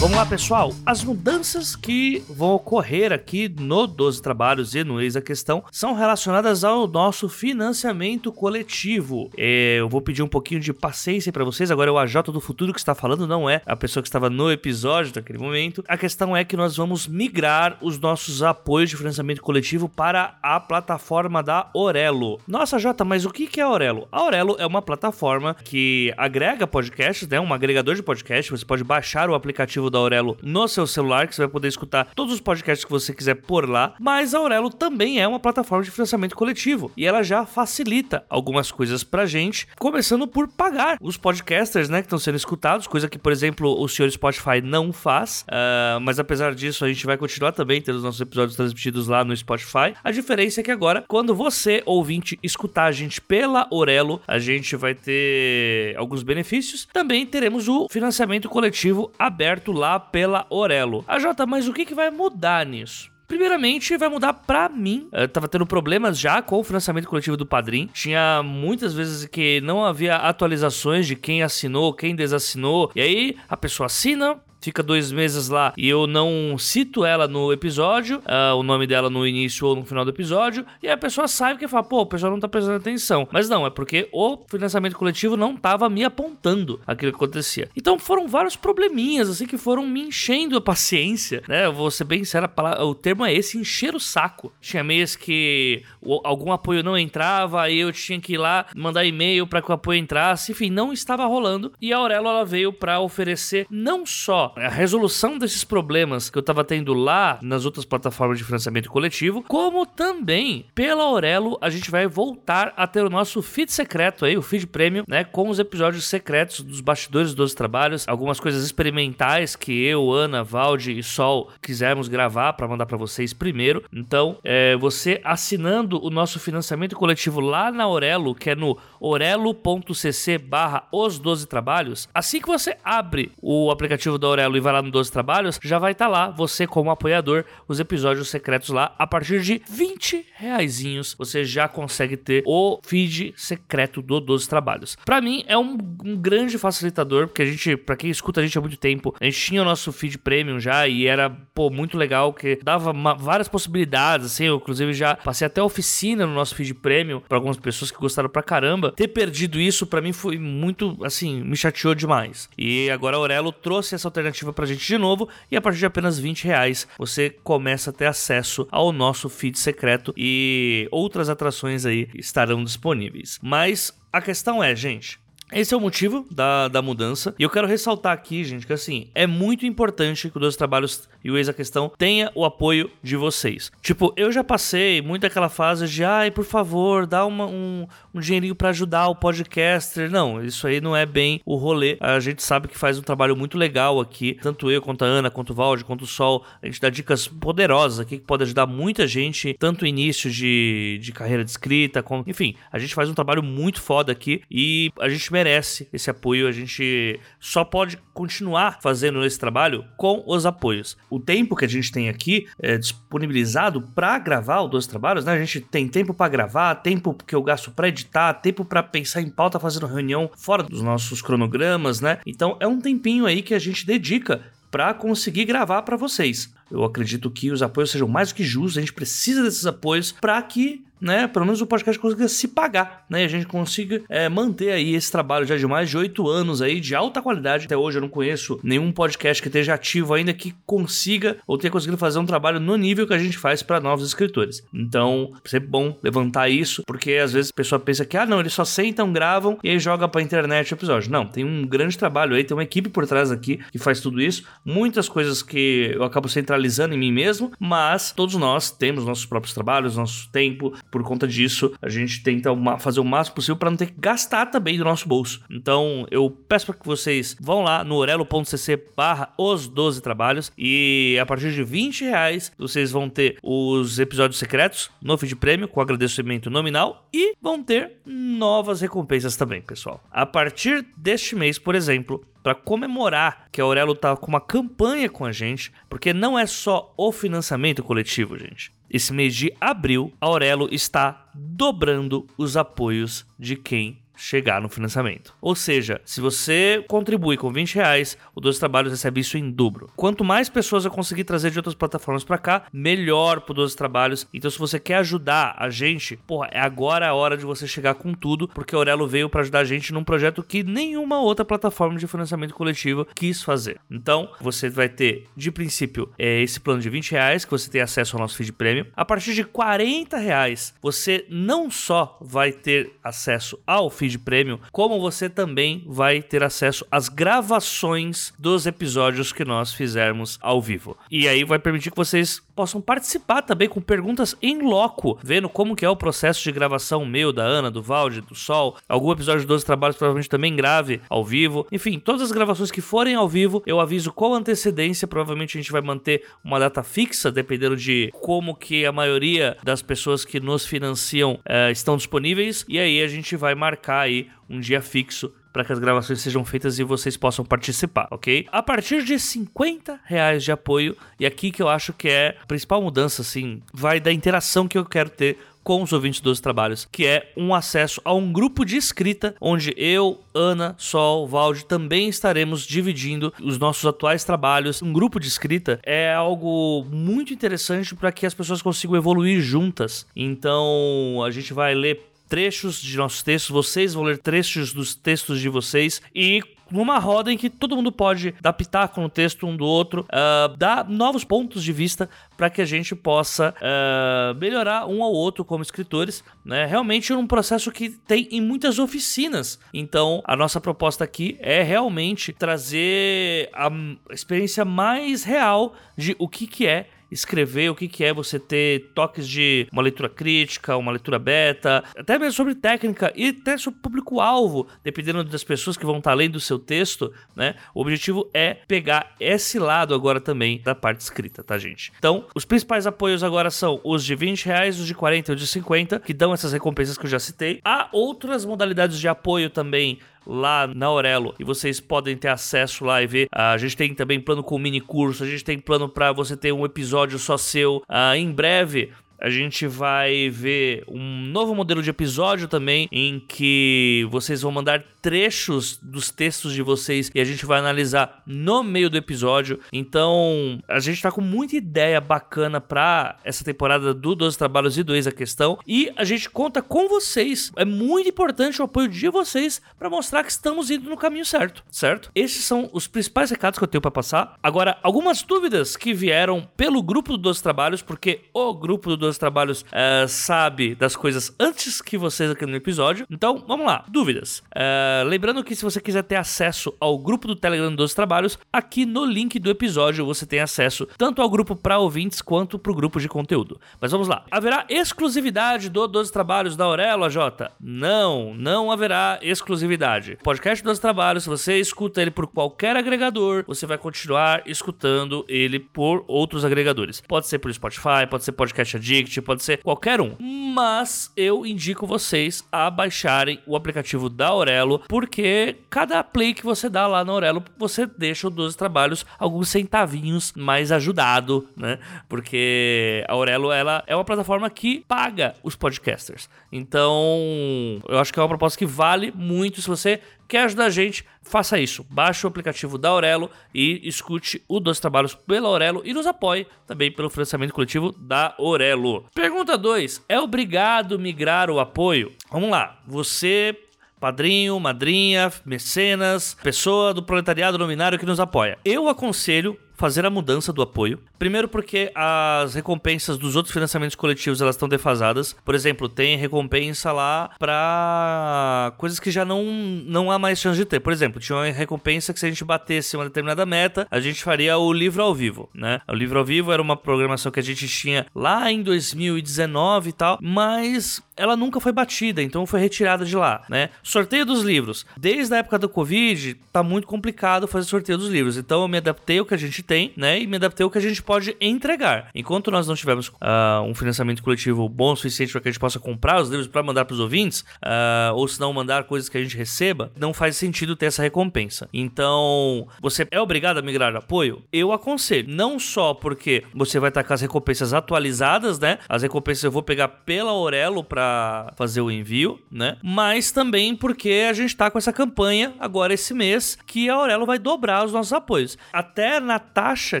[0.00, 0.72] Vamos lá, pessoal.
[0.86, 5.92] As mudanças que vão ocorrer aqui no 12 Trabalhos e no Eis a Questão são
[5.92, 9.28] relacionadas ao nosso financiamento coletivo.
[9.36, 11.72] É, eu vou pedir um pouquinho de paciência para vocês.
[11.72, 14.30] Agora é o AJ do futuro que está falando, não é a pessoa que estava
[14.30, 15.82] no episódio naquele momento.
[15.88, 20.60] A questão é que nós vamos migrar os nossos apoios de financiamento coletivo para a
[20.60, 22.38] plataforma da Orelo.
[22.46, 24.06] Nossa, Jota, mas o que é a Orelo?
[24.12, 27.40] A Orelo é uma plataforma que agrega podcasts, né?
[27.40, 28.52] Um agregador de podcast.
[28.52, 31.68] Você pode baixar o aplicativo aplicativo da Aurelo no seu celular, que você vai poder
[31.68, 33.94] escutar todos os podcasts que você quiser por lá.
[33.98, 38.70] Mas a Aurelo também é uma plataforma de financiamento coletivo e ela já facilita algumas
[38.70, 43.18] coisas pra gente, começando por pagar os podcasters, né, que estão sendo escutados, coisa que,
[43.18, 45.44] por exemplo, o senhor Spotify não faz.
[45.48, 49.24] Uh, mas apesar disso, a gente vai continuar também tendo os nossos episódios transmitidos lá
[49.24, 49.94] no Spotify.
[50.02, 54.76] A diferença é que agora, quando você, ouvinte, escutar a gente pela Aurelo, a gente
[54.76, 56.88] vai ter alguns benefícios.
[56.92, 61.04] Também teremos o financiamento coletivo aberto lá pela Orelo.
[61.08, 63.10] A Jota, mas o que, que vai mudar nisso?
[63.28, 65.06] Primeiramente, vai mudar pra mim.
[65.12, 67.90] Eu tava tendo problemas já com o financiamento coletivo do Padrim.
[67.92, 72.90] Tinha muitas vezes que não havia atualizações de quem assinou, quem desassinou.
[72.96, 77.50] E aí, a pessoa assina, fica dois meses lá e eu não cito ela no
[77.52, 81.26] episódio, uh, o nome dela no início ou no final do episódio, e a pessoa
[81.26, 83.26] sabe que fala, pô, o pessoal não tá prestando atenção.
[83.32, 87.70] Mas não, é porque o financiamento coletivo não tava me apontando aquilo que acontecia.
[87.74, 91.64] Então foram vários probleminhas, assim, que foram me enchendo a paciência, né?
[91.64, 92.50] Eu vou ser bem sincero,
[92.80, 94.52] o termo é esse, encher o saco.
[94.60, 95.82] Tinha mês que
[96.24, 99.74] algum apoio não entrava, aí eu tinha que ir lá mandar e-mail para que o
[99.74, 101.72] apoio entrasse, enfim, não estava rolando.
[101.80, 106.42] E a Aurelo ela veio para oferecer não só a resolução desses problemas que eu
[106.42, 111.90] tava tendo lá nas outras plataformas de financiamento coletivo, como também pela Aurelo a gente
[111.90, 115.58] vai voltar a ter o nosso feed secreto aí, o feed premium, né, com os
[115.58, 121.50] episódios secretos dos bastidores dos trabalhos, algumas coisas experimentais que eu, Ana, Valde e Sol
[121.62, 123.84] quisermos gravar para mandar para vocês primeiro.
[123.92, 130.38] Então, é, você assinando o nosso financiamento coletivo lá na Aurelo, que é no orelo.cc
[130.38, 134.72] barra os 12 trabalhos, assim que você abre o aplicativo da Aurelo Aurelo e vai
[134.72, 138.68] lá no 12 Trabalhos, já vai estar tá lá, você como apoiador, os episódios secretos
[138.68, 138.94] lá.
[138.98, 144.96] A partir de 20 reaisinhos, você já consegue ter o feed secreto do 12 Trabalhos.
[145.04, 148.56] Para mim, é um, um, grande facilitador, porque a gente, para quem escuta a gente
[148.56, 151.96] há muito tempo, a gente tinha o nosso feed premium já e era, pô, muito
[151.96, 156.54] legal, que dava uma, várias possibilidades, assim, eu inclusive já passei até oficina no nosso
[156.54, 158.92] feed premium para algumas pessoas que gostaram pra caramba.
[158.92, 162.48] Ter perdido isso para mim foi muito, assim, me chateou demais.
[162.56, 165.78] E agora a Aurelo trouxe essa alternativa alternativa pra gente de novo e a partir
[165.78, 171.28] de apenas 20 reais você começa a ter acesso ao nosso feed secreto e outras
[171.28, 173.38] atrações aí estarão disponíveis.
[173.42, 175.18] Mas a questão é, gente,
[175.50, 177.34] esse é o motivo da, da mudança.
[177.38, 181.08] E eu quero ressaltar aqui, gente, que assim, é muito importante que o Dois Trabalhos
[181.24, 183.72] e o Ex a Questão tenha o apoio de vocês.
[183.80, 187.86] Tipo, eu já passei muito aquela fase de, ai, por favor, dá uma, um,
[188.18, 190.10] um dinheirinho para ajudar o podcaster.
[190.10, 191.96] Não, isso aí não é bem o rolê.
[192.00, 194.36] A gente sabe que faz um trabalho muito legal aqui.
[194.42, 196.44] Tanto eu, quanto a Ana, quanto o Valde, quanto o Sol.
[196.62, 201.12] A gente dá dicas poderosas aqui que pode ajudar muita gente, tanto início de, de
[201.12, 205.08] carreira de escrita, como, enfim, a gente faz um trabalho muito foda aqui e a
[205.08, 206.48] gente merece esse apoio.
[206.48, 210.96] A gente só pode continuar fazendo esse trabalho com os apoios.
[211.08, 215.32] O tempo que a gente tem aqui é disponibilizado para gravar os dois trabalhos, né?
[215.32, 219.20] A gente tem tempo para gravar, tempo que eu gasto para editar, tempo para pensar
[219.20, 222.18] em pauta fazendo reunião fora dos nossos cronogramas, né?
[222.26, 226.52] Então é um tempinho aí que a gente dedica para conseguir gravar para vocês.
[226.70, 230.12] Eu acredito que os apoios sejam mais do que justos, a gente precisa desses apoios
[230.12, 234.28] para que né, pelo menos o podcast consiga se pagar, né, a gente consiga é,
[234.28, 237.66] manter aí esse trabalho já de mais de oito anos aí, de alta qualidade.
[237.66, 241.70] Até hoje eu não conheço nenhum podcast que esteja ativo ainda que consiga ou tenha
[241.70, 244.62] conseguido fazer um trabalho no nível que a gente faz para novos escritores.
[244.72, 248.40] Então, é sempre bom levantar isso, porque às vezes a pessoa pensa que, ah, não,
[248.40, 251.10] eles só sentam, gravam e aí joga pra internet o episódio.
[251.10, 254.20] Não, tem um grande trabalho aí, tem uma equipe por trás aqui que faz tudo
[254.20, 254.44] isso.
[254.64, 256.28] Muitas coisas que eu acabo
[256.58, 261.26] centralizando em mim mesmo, mas todos nós temos nossos próprios trabalhos, nosso tempo, por conta
[261.26, 264.84] disso, a gente tenta fazer o máximo possível para não ter que gastar também do
[264.84, 265.40] nosso bolso.
[265.48, 271.16] Então, eu peço para que vocês vão lá no orelo.cc barra os 12 trabalhos e
[271.20, 275.80] a partir de 20 reais vocês vão ter os episódios secretos no feed prêmio com
[275.80, 280.02] agradecimento nominal e vão ter novas recompensas também, pessoal.
[280.10, 285.10] A partir deste mês, por exemplo, para comemorar que a Aurelo tá com uma campanha
[285.10, 288.72] com a gente, porque não é só o financiamento coletivo, gente.
[288.88, 295.32] Esse mês de abril, a Aurelo está dobrando os apoios de quem chegar no financiamento.
[295.40, 299.90] Ou seja, se você contribui com 20 reais, o Dois Trabalhos recebe isso em dobro.
[299.96, 304.26] Quanto mais pessoas eu conseguir trazer de outras plataformas para cá, melhor pro Dois Trabalhos.
[304.34, 307.94] Então, se você quer ajudar a gente, porra, é agora a hora de você chegar
[307.94, 311.44] com tudo, porque a Aurelo veio para ajudar a gente num projeto que nenhuma outra
[311.44, 313.80] plataforma de financiamento coletivo quis fazer.
[313.90, 317.80] Então, você vai ter, de princípio, é, esse plano de 20 reais, que você tem
[317.80, 318.86] acesso ao nosso feed premium.
[318.96, 324.58] A partir de 40 reais, você não só vai ter acesso ao feed feed premium,
[324.72, 330.96] como você também vai ter acesso às gravações dos episódios que nós fizermos ao vivo.
[331.10, 335.76] E aí vai permitir que vocês possam participar também com perguntas em loco, vendo como
[335.76, 338.76] que é o processo de gravação meu, da Ana, do Valde, do Sol.
[338.88, 341.66] Algum episódio de 12 trabalhos provavelmente também grave ao vivo.
[341.70, 345.06] Enfim, todas as gravações que forem ao vivo, eu aviso com antecedência.
[345.06, 349.82] Provavelmente a gente vai manter uma data fixa, dependendo de como que a maioria das
[349.82, 352.64] pessoas que nos financiam uh, estão disponíveis.
[352.68, 356.44] E aí a gente vai marcar aí um dia fixo para que as gravações sejam
[356.44, 358.46] feitas e vocês possam participar, ok?
[358.52, 362.46] A partir de 50 reais de apoio, e aqui que eu acho que é a
[362.46, 366.88] principal mudança, assim, vai da interação que eu quero ter com os ouvintes dos trabalhos,
[366.90, 372.08] que é um acesso a um grupo de escrita onde eu, Ana, Sol, Valde também
[372.08, 374.80] estaremos dividindo os nossos atuais trabalhos.
[374.80, 380.06] Um grupo de escrita é algo muito interessante para que as pessoas consigam evoluir juntas.
[380.16, 385.40] Então, a gente vai ler trechos de nossos textos, vocês vão ler trechos dos textos
[385.40, 389.56] de vocês e numa roda em que todo mundo pode dar pitaco no texto um
[389.56, 394.86] do outro, uh, dar novos pontos de vista para que a gente possa uh, melhorar
[394.86, 396.22] um ao outro como escritores.
[396.44, 396.66] Né?
[396.66, 399.58] Realmente é um processo que tem em muitas oficinas.
[399.72, 403.70] Então, a nossa proposta aqui é realmente trazer a
[404.12, 408.90] experiência mais real de o que, que é escrever o que, que é você ter
[408.94, 413.80] toques de uma leitura crítica, uma leitura beta, até mesmo sobre técnica e até sobre
[413.80, 417.54] público-alvo, dependendo das pessoas que vão estar lendo o seu texto, né?
[417.74, 421.92] O objetivo é pegar esse lado agora também da parte escrita, tá, gente?
[421.98, 425.40] Então, os principais apoios agora são os de 20 reais, os de 40 e os
[425.40, 427.60] de 50, que dão essas recompensas que eu já citei.
[427.64, 429.98] Há outras modalidades de apoio também
[430.28, 433.28] lá na Aurelo e vocês podem ter acesso lá e ver.
[433.32, 436.52] a gente tem também plano com mini curso, a gente tem plano para você ter
[436.52, 437.78] um episódio só seu.
[437.88, 444.06] Uh, em breve a gente vai ver um novo modelo de episódio também, em que
[444.10, 448.90] vocês vão mandar trechos dos textos de vocês e a gente vai analisar no meio
[448.90, 449.58] do episódio.
[449.72, 454.82] Então, a gente tá com muita ideia bacana para essa temporada do 12 Trabalhos e
[454.82, 455.58] do Ex a Questão.
[455.66, 457.50] E a gente conta com vocês.
[457.56, 461.64] É muito importante o apoio de vocês para mostrar que estamos indo no caminho certo,
[461.70, 462.10] certo?
[462.14, 464.36] Esses são os principais recados que eu tenho para passar.
[464.42, 469.18] Agora, algumas dúvidas que vieram pelo grupo do 12 Trabalhos, porque o grupo do dos
[469.18, 473.06] trabalhos uh, sabe das coisas antes que vocês aqui no episódio.
[473.10, 473.84] Então, vamos lá.
[473.88, 474.40] Dúvidas.
[474.54, 478.38] Uh, Uh, lembrando que se você quiser ter acesso ao grupo do Telegram dos Trabalhos,
[478.52, 482.72] aqui no link do episódio você tem acesso tanto ao grupo para ouvintes quanto para
[482.72, 483.60] o grupo de conteúdo.
[483.80, 484.24] Mas vamos lá.
[484.30, 487.16] Haverá exclusividade do 12 Trabalhos da Aurelo, AJ?
[487.60, 490.18] Não, não haverá exclusividade.
[490.22, 495.58] Podcast 12 Trabalhos, se você escuta ele por qualquer agregador, você vai continuar escutando ele
[495.58, 497.00] por outros agregadores.
[497.00, 500.16] Pode ser por Spotify, pode ser Podcast Addict, pode ser qualquer um.
[500.18, 506.68] Mas eu indico vocês a baixarem o aplicativo da Aurelo, porque cada play que você
[506.68, 511.78] dá lá na Aurelo, você deixa o 12 Trabalhos alguns centavinhos mais ajudado, né?
[512.08, 516.28] Porque a Aurelo ela é uma plataforma que paga os podcasters.
[516.50, 520.70] Então, eu acho que é uma proposta que vale muito se você quer ajudar a
[520.70, 521.84] gente, faça isso.
[521.88, 526.46] Baixe o aplicativo da Aurelo e escute o Dois Trabalhos pela Aurelo e nos apoie
[526.66, 529.06] também pelo financiamento coletivo da Aurelo.
[529.14, 530.04] Pergunta 2.
[530.08, 532.12] É obrigado migrar o apoio?
[532.30, 532.78] Vamos lá.
[532.86, 533.56] Você
[534.00, 538.58] padrinho, madrinha, mecenas, pessoa do proletariado nominário que nos apoia.
[538.64, 540.98] Eu aconselho fazer a mudança do apoio.
[541.18, 545.34] Primeiro porque as recompensas dos outros financiamentos coletivos elas estão defasadas.
[545.44, 549.44] Por exemplo, tem recompensa lá para coisas que já não,
[549.86, 550.80] não há mais chance de ter.
[550.80, 554.22] Por exemplo, tinha uma recompensa que se a gente batesse uma determinada meta, a gente
[554.22, 555.80] faria o livro ao vivo, né?
[555.88, 559.92] O livro ao vivo era uma programação que a gente tinha lá em 2019 e
[559.92, 563.70] tal, mas ela nunca foi batida, então foi retirada de lá, né?
[563.82, 564.86] Sorteio dos livros.
[564.96, 568.36] Desde a época do Covid, tá muito complicado fazer sorteio dos livros.
[568.36, 570.18] Então eu me adaptei ao que a gente tem, né?
[570.18, 572.08] E me adaptei ao que a gente pode entregar.
[572.14, 575.60] Enquanto nós não tivermos uh, um financiamento coletivo bom o suficiente para que a gente
[575.60, 579.10] possa comprar os livros para mandar para os ouvintes, uh, ou se não mandar coisas
[579.10, 581.68] que a gente receba, não faz sentido ter essa recompensa.
[581.72, 584.42] Então, você é obrigado a migrar apoio?
[584.50, 585.28] Eu aconselho.
[585.28, 588.78] Não só porque você vai estar com as recompensas atualizadas, né?
[588.88, 592.78] As recompensas eu vou pegar pela Aurelo para fazer o envio, né?
[592.82, 597.26] Mas também porque a gente está com essa campanha agora esse mês que a Aurelo
[597.26, 598.56] vai dobrar os nossos apoios.
[598.72, 600.00] Até na taxa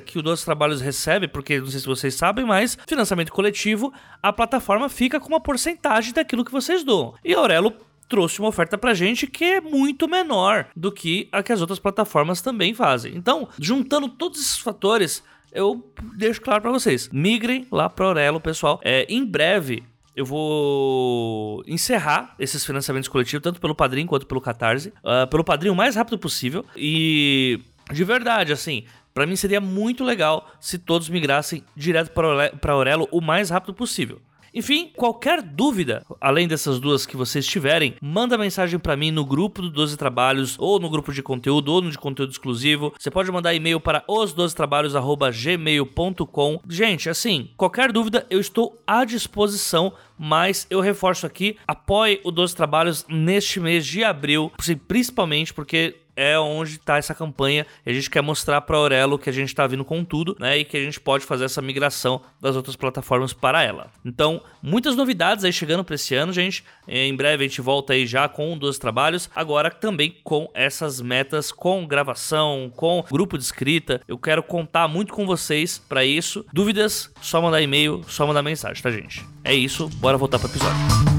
[0.00, 3.92] que o Dois Trabalhos recebe, porque não sei se vocês sabem, mas financiamento coletivo,
[4.22, 7.14] a plataforma fica com uma porcentagem daquilo que vocês doam.
[7.24, 7.74] E a Aurelo
[8.08, 11.80] trouxe uma oferta pra gente que é muito menor do que a que as outras
[11.80, 13.16] plataformas também fazem.
[13.16, 18.80] Então, juntando todos esses fatores, eu deixo claro para vocês, migrem lá para Aurelo, pessoal.
[18.84, 19.82] É, em breve
[20.14, 24.92] eu vou encerrar esses financiamentos coletivos, tanto pelo Padrim quanto pelo Catarse.
[24.98, 26.64] Uh, pelo Padrim o mais rápido possível.
[26.76, 27.60] E
[27.92, 28.84] de verdade, assim,
[29.18, 34.20] para mim seria muito legal se todos migrassem direto para Aurelo o mais rápido possível.
[34.54, 39.60] Enfim, qualquer dúvida, além dessas duas que vocês tiverem, manda mensagem para mim no grupo
[39.60, 42.94] do 12 Trabalhos, ou no grupo de conteúdo, ou no de conteúdo exclusivo.
[42.96, 46.60] Você pode mandar e-mail para os12trabalhos@gmail.com.
[46.68, 52.54] Gente, assim, qualquer dúvida eu estou à disposição, mas eu reforço aqui, apoie o 12
[52.54, 54.52] Trabalhos neste mês de abril,
[54.86, 59.30] principalmente porque é onde está essa campanha e a gente quer mostrar para Aurelo que
[59.30, 60.58] a gente está vindo com tudo, né?
[60.58, 63.92] E que a gente pode fazer essa migração das outras plataformas para ela.
[64.04, 66.64] Então, muitas novidades aí chegando para esse ano, gente.
[66.88, 71.52] Em breve a gente volta aí já com dos trabalhos, agora também com essas metas,
[71.52, 74.00] com gravação, com grupo de escrita.
[74.08, 76.44] Eu quero contar muito com vocês para isso.
[76.52, 77.12] Dúvidas?
[77.22, 79.24] Só mandar e-mail, só mandar mensagem, tá, gente?
[79.44, 81.17] É isso, bora voltar para o episódio.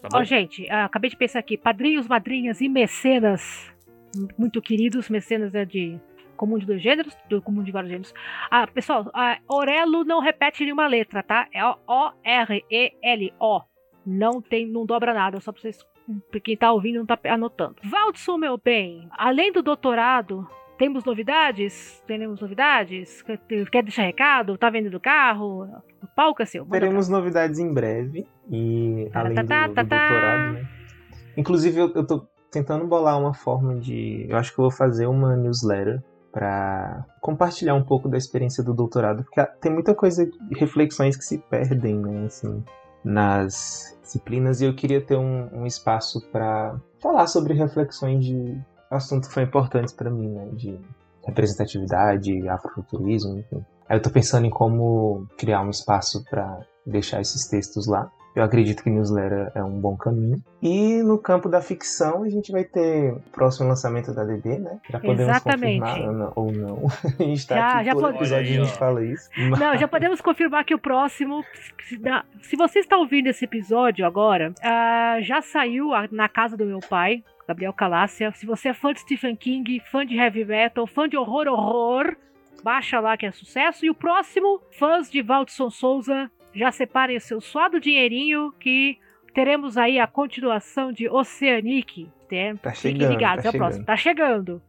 [0.00, 1.56] Tá Ó, gente, ah, acabei de pensar aqui.
[1.56, 3.72] Padrinhos, madrinhas e mecenas,
[4.36, 5.08] muito queridos.
[5.08, 5.98] Mecenas é de
[6.36, 8.14] comum de dois gêneros, do comum de vários gêneros.
[8.50, 11.48] Ah, pessoal, ah, Orelo não repete nenhuma letra, tá?
[11.52, 13.62] É O-R-E-L-O.
[14.06, 15.84] Não tem, não dobra nada, só pra vocês.
[16.30, 17.76] Pra quem tá ouvindo não tá anotando.
[17.84, 22.02] Valdson, meu bem, além do doutorado, temos novidades?
[22.06, 23.22] Temos novidades?
[23.70, 24.56] Quer deixar recado?
[24.56, 25.64] Tá vendendo carro?
[26.00, 26.64] O palco é seu.
[26.64, 28.26] Teremos novidades em breve.
[28.50, 30.68] E além do, do doutorado, né?
[31.36, 34.26] Inclusive, eu, eu tô tentando bolar uma forma de.
[34.28, 38.74] Eu acho que eu vou fazer uma newsletter para compartilhar um pouco da experiência do
[38.74, 42.62] doutorado, porque tem muita coisa, reflexões que se perdem, né, assim,
[43.04, 48.56] nas disciplinas, e eu queria ter um, um espaço para falar sobre reflexões de
[48.90, 50.78] assuntos que foram importantes para mim, né, de
[51.26, 53.64] representatividade, afrofuturismo, enfim.
[53.88, 58.10] Aí eu tô pensando em como criar um espaço para deixar esses textos lá.
[58.34, 60.42] Eu acredito que newsletter é um bom caminho.
[60.62, 64.78] E no campo da ficção, a gente vai ter o próximo lançamento da DB, né?
[64.88, 65.80] Já podemos Exatamente.
[65.80, 66.86] confirmar ou não.
[67.18, 68.16] A gente tá já, aqui já por pode...
[68.16, 69.28] episódio a gente fala isso.
[69.36, 69.58] Mas...
[69.58, 71.44] Não, já podemos confirmar que o próximo...
[72.42, 77.24] Se você está ouvindo esse episódio agora, uh, já saiu na casa do meu pai,
[77.46, 78.30] Gabriel Calácia.
[78.32, 82.16] Se você é fã de Stephen King, fã de heavy metal, fã de horror, horror,
[82.62, 83.84] baixa lá que é sucesso.
[83.86, 88.98] E o próximo, fãs de Valdson Souza, já separem o seu suado dinheirinho que
[89.34, 92.08] teremos aí a continuação de Oceanic.
[92.30, 92.54] Né?
[92.56, 93.84] Tá Fiquem chegando, ligados, tá é o próximo.
[93.84, 94.62] Tá chegando.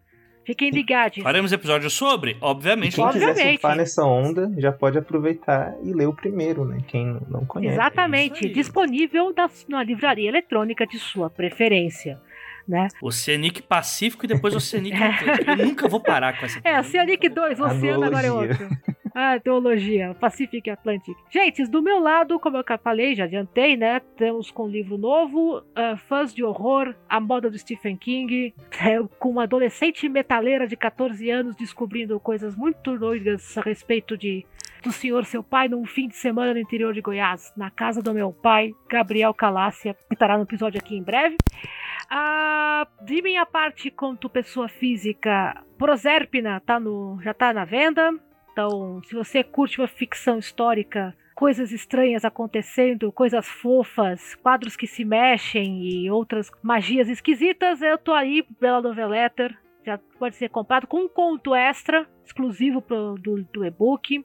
[0.46, 1.22] Fiquem ligados.
[1.22, 2.36] Faremos episódio sobre?
[2.42, 2.96] Obviamente.
[2.96, 3.52] Quem quiser Obviamente.
[3.62, 6.80] surfar nessa onda já pode aproveitar e ler o primeiro, né?
[6.88, 7.76] Quem não conhece.
[7.76, 8.48] Exatamente.
[8.48, 8.50] É.
[8.50, 12.20] Disponível na, na livraria eletrônica de sua preferência.
[12.68, 12.88] Né?
[13.02, 15.50] Oceanic Pacífico e depois Oceanic Atlântico.
[15.52, 18.70] Eu nunca vou parar com essa É, Oceanic 2, A Oceano agora é outro.
[19.14, 21.18] Ah, teologia, Pacific Atlantic.
[21.30, 24.00] Gente, do meu lado, como eu falei, já adiantei, né?
[24.18, 29.02] Temos com um livro novo, ah, Fãs de Horror, A Moda do Stephen King, é,
[29.20, 34.46] com uma adolescente metaleira de 14 anos descobrindo coisas muito doidas a respeito de
[34.82, 38.14] do senhor seu pai num fim de semana no interior de Goiás, na casa do
[38.14, 41.36] meu pai, Gabriel Calácia, que estará no episódio aqui em breve.
[42.10, 48.12] Ah, de minha parte, quanto pessoa física, Proserpina tá no, já tá na venda.
[48.52, 55.06] Então, se você curte uma ficção histórica, coisas estranhas acontecendo, coisas fofas, quadros que se
[55.06, 59.58] mexem e outras magias esquisitas, eu tô aí pela Noveletter.
[59.86, 64.24] Já pode ser comprado com um conto extra, exclusivo pro, do, do e-book.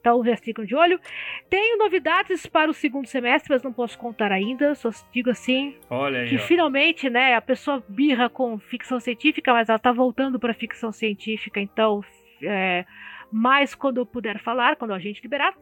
[0.00, 1.00] Então já ficam de olho.
[1.48, 4.74] Tenho novidades para o segundo semestre, mas não posso contar ainda.
[4.74, 6.38] Só digo assim Olha aí, que ó.
[6.40, 11.60] finalmente, né, a pessoa birra com ficção científica, mas ela tá voltando para ficção científica,
[11.60, 12.02] então
[12.42, 12.84] é,
[13.32, 15.54] mais quando eu puder falar, quando a gente liberar.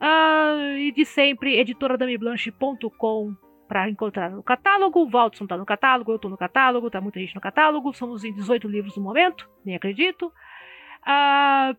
[0.00, 3.34] Ah, e de sempre, editoradamiblanche.com
[3.66, 5.00] para encontrar no catálogo.
[5.00, 7.92] O Valdson tá no catálogo, eu tô no catálogo, tá muita gente no catálogo.
[7.92, 10.32] Somos em 18 livros no momento, nem acredito.
[11.04, 11.74] Ah,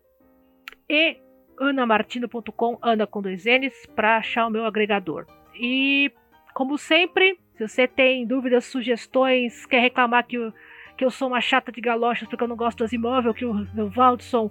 [0.88, 1.18] e
[1.60, 5.26] anamartino.com, Ana com dois N's, para achar o meu agregador.
[5.54, 6.12] E
[6.54, 10.52] como sempre, se você tem dúvidas, sugestões, quer reclamar que eu,
[10.98, 13.52] que eu sou uma chata de galochas porque eu não gosto das imóveis, que o,
[13.52, 14.50] o Valdson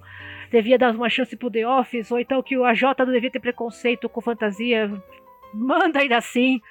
[0.50, 3.38] devia dar uma chance pro The Office, ou então que o AJ não devia ter
[3.38, 4.90] preconceito com fantasia,
[5.52, 6.62] manda ainda assim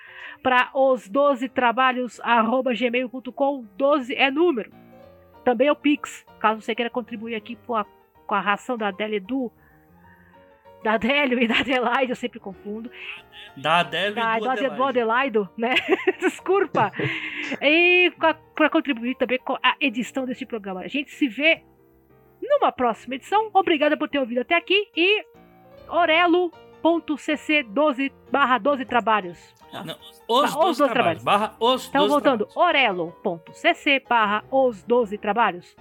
[0.42, 4.72] para os 12 trabalhos arroba gmail.com, 12 é número.
[5.44, 7.86] Também é o Pix, caso você queira contribuir aqui com a,
[8.26, 9.52] com a ração da Adélia Edu,
[10.84, 12.90] da Adélio e da Adelaide, eu sempre confundo
[13.58, 14.84] Da Adélio da, e do do, Ade- do Adelaide.
[15.00, 15.76] Adelaido, né?
[16.20, 16.92] Desculpa.
[17.62, 18.12] e
[18.56, 20.82] para contribuir também com a edição deste programa.
[20.82, 21.64] A gente se vê
[22.42, 23.50] numa próxima edição.
[23.54, 25.26] Obrigada por ter ouvido até aqui e
[25.90, 29.56] orelo.cc 12 barra 12 trabalhos.
[29.74, 29.98] Não,
[30.30, 31.24] os Os 12 doze trabalhos.
[31.24, 35.76] Barra os Então 12 voltando, orelo.cc barra os 12 trabalhos.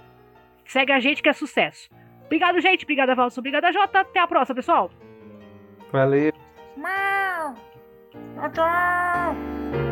[0.65, 1.89] Segue a gente que é sucesso.
[2.27, 2.83] Obrigado, gente.
[2.83, 3.39] Obrigada, Valson.
[3.41, 4.01] Obrigada, Jota.
[4.01, 4.91] Até a próxima, pessoal.
[5.91, 6.31] Valeu.
[8.35, 9.86] Tchau, tchau!